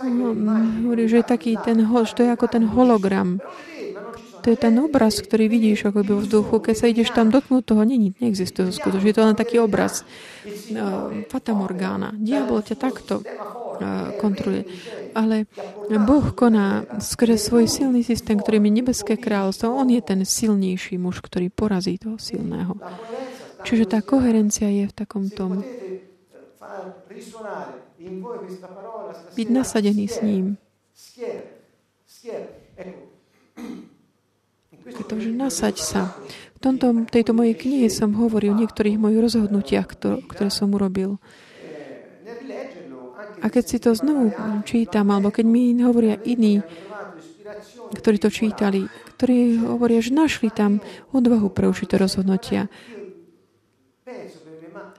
no, 0.07 0.55
hovoril, 0.87 1.11
že 1.11 1.19
je 1.19 1.27
taký 1.27 1.59
ten, 1.59 1.83
že 1.83 2.13
to 2.15 2.23
je 2.23 2.31
ako 2.31 2.47
ten 2.47 2.63
hologram. 2.71 3.43
To 4.39 4.47
je 4.47 4.57
ten 4.57 4.75
obraz, 4.79 5.19
ktorý 5.19 5.51
vidíš 5.51 5.91
ako 5.91 5.99
by 6.03 6.13
v 6.15 6.21
vzduchu. 6.23 6.55
Keď 6.63 6.75
sa 6.75 6.87
ideš 6.87 7.09
tam 7.11 7.27
dotknúť, 7.29 7.63
toho 7.63 7.83
není, 7.83 8.15
neexistuje 8.17 8.71
skutočne. 8.71 9.07
Je 9.09 9.15
to 9.15 9.25
len 9.27 9.35
taký 9.35 9.59
obraz. 9.59 10.07
Uh, 10.71 11.27
Fata 11.27 11.51
Morgana. 11.51 12.15
Diabol 12.15 12.63
ťa 12.63 12.75
takto 12.79 13.19
uh, 13.19 14.15
kontroluje. 14.15 14.63
Ale 15.11 15.49
Boh 15.91 16.31
koná 16.31 16.87
skrze 17.03 17.35
svoj 17.35 17.67
silný 17.67 18.05
systém, 18.05 18.39
ktorý 18.39 18.63
je 18.63 18.71
nebeské 18.79 19.13
kráľovstvo. 19.19 19.75
On 19.75 19.87
je 19.89 19.99
ten 19.99 20.23
silnejší 20.23 20.95
muž, 20.95 21.19
ktorý 21.19 21.51
porazí 21.51 21.99
toho 21.99 22.15
silného. 22.15 22.79
Čiže 23.67 23.91
tá 23.91 23.99
koherencia 23.99 24.71
je 24.71 24.87
v 24.87 24.93
takom 24.95 25.27
tom 25.27 25.59
byť 29.35 29.47
nasadený 29.51 30.05
s 30.07 30.17
ním. 30.23 30.55
Pretože 34.95 35.29
nasaď 35.33 35.75
sa. 35.77 36.01
V 36.55 36.59
tomto, 36.59 37.07
tejto 37.07 37.31
mojej 37.31 37.55
knihe 37.55 37.87
som 37.87 38.11
hovoril 38.19 38.51
o 38.51 38.59
niektorých 38.59 38.99
mojich 38.99 39.23
rozhodnutiach, 39.31 39.87
ktoré 40.27 40.49
som 40.51 40.75
urobil. 40.75 41.15
A 43.39 43.47
keď 43.47 43.63
si 43.63 43.77
to 43.79 43.95
znovu 43.95 44.35
čítam, 44.67 45.07
alebo 45.15 45.31
keď 45.31 45.45
mi 45.47 45.71
hovoria 45.79 46.19
iní, 46.27 46.59
ktorí 47.95 48.19
to 48.19 48.27
čítali, 48.27 48.83
ktorí 49.15 49.63
hovoria, 49.63 50.03
že 50.03 50.11
našli 50.11 50.51
tam 50.51 50.83
odvahu 51.15 51.47
pre 51.55 51.71
určité 51.71 51.95
rozhodnutia. 51.95 52.67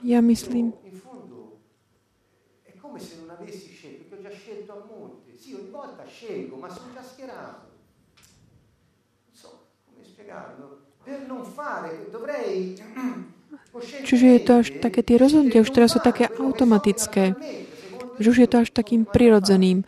Ja 0.01 0.24
myslím, 0.24 0.72
Čiže 14.07 14.26
je 14.26 14.41
to 14.43 14.53
až 14.61 14.66
také, 14.83 15.01
tie 15.07 15.16
rozhodnutia 15.16 15.62
už 15.62 15.70
teraz 15.70 15.95
sú 15.95 16.01
také 16.03 16.26
automatické. 16.26 17.39
Že 18.20 18.26
už 18.26 18.39
je 18.45 18.49
to 18.51 18.57
až 18.66 18.68
takým 18.74 19.09
prirodzeným 19.09 19.87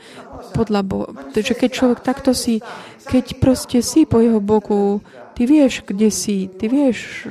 podľa 0.57 0.81
Boha. 0.87 1.09
Takže 1.35 1.53
keď 1.59 1.71
človek 1.75 2.01
takto 2.01 2.33
si, 2.33 2.65
keď 3.11 3.43
proste 3.43 3.85
si 3.85 4.07
po 4.09 4.23
jeho 4.23 4.41
boku, 4.41 5.05
ty 5.35 5.45
vieš, 5.45 5.85
kde 5.85 6.09
si, 6.09 6.49
ty 6.49 6.71
vieš, 6.71 7.29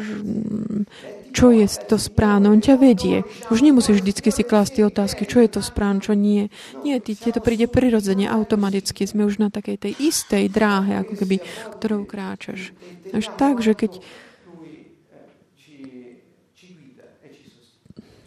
čo 1.32 1.50
je 1.56 1.66
to 1.88 1.96
správne. 1.96 2.52
On 2.52 2.60
ťa 2.60 2.76
vedie. 2.76 3.24
Už 3.48 3.64
nemusíš 3.64 4.04
vždy 4.04 4.12
si 4.32 4.44
klásť 4.44 4.72
tie 4.80 4.84
otázky, 4.86 5.24
čo 5.24 5.40
je 5.40 5.50
to 5.50 5.62
správne, 5.64 6.04
čo 6.04 6.14
nie. 6.14 6.52
Nie, 6.84 7.00
ty, 7.00 7.16
ti 7.16 7.32
to 7.32 7.40
príde 7.40 7.72
prirodzene, 7.72 8.28
automaticky. 8.28 9.08
Sme 9.08 9.24
už 9.26 9.40
na 9.40 9.48
takej 9.48 9.90
tej 9.90 9.94
istej 9.98 10.52
dráhe, 10.52 11.00
ako 11.00 11.16
keby, 11.16 11.40
ktorou 11.80 12.04
kráčaš. 12.04 12.76
Až 13.16 13.32
tak, 13.40 13.64
že 13.64 13.74
keď 13.74 14.04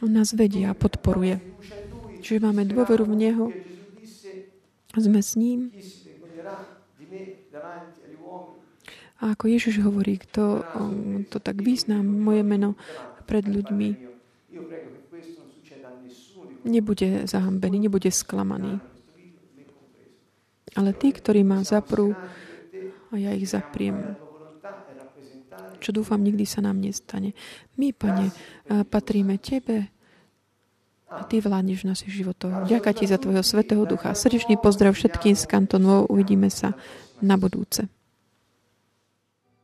on 0.05 0.13
nás 0.13 0.37
vedie 0.37 0.69
a 0.69 0.77
podporuje. 0.77 1.41
Čiže 2.21 2.45
máme 2.45 2.69
dôveru 2.69 3.09
v 3.09 3.15
Neho. 3.17 3.45
Sme 4.97 5.21
s 5.25 5.33
ním. 5.37 5.73
A 9.25 9.33
ako 9.33 9.49
Ježiš 9.49 9.81
hovorí, 9.81 10.21
kto 10.21 10.61
to 11.33 11.41
tak 11.41 11.65
význam, 11.65 12.05
moje 12.05 12.45
meno 12.45 12.77
pred 13.25 13.49
ľuďmi, 13.49 14.13
nebude 16.69 17.25
zahambený, 17.25 17.89
nebude 17.89 18.13
sklamaný. 18.13 18.85
Ale 20.77 20.93
tí, 20.93 21.09
ktorí 21.09 21.41
ma 21.41 21.65
zaprú, 21.65 22.13
a 23.09 23.15
ja 23.17 23.33
ich 23.33 23.49
zapriem, 23.49 24.13
čo 25.81 25.97
dúfam, 25.97 26.21
nikdy 26.21 26.45
sa 26.45 26.61
nám 26.61 26.85
nestane. 26.85 27.33
My, 27.81 27.97
Pane, 27.97 28.29
patríme 28.93 29.41
Tebe 29.41 29.89
a 31.09 31.25
Ty 31.25 31.41
vládneš 31.41 31.89
našich 31.89 32.13
životoch. 32.13 32.69
Ďakujem 32.69 32.97
Ti 33.01 33.05
za 33.09 33.17
Tvojho 33.17 33.41
Svetého 33.41 33.89
Ducha. 33.89 34.13
Srdečný 34.13 34.61
pozdrav 34.61 34.93
všetkým 34.93 35.33
z 35.33 35.49
kantonov. 35.49 36.13
Uvidíme 36.13 36.53
sa 36.53 36.77
na 37.25 37.41
budúce. 37.41 37.89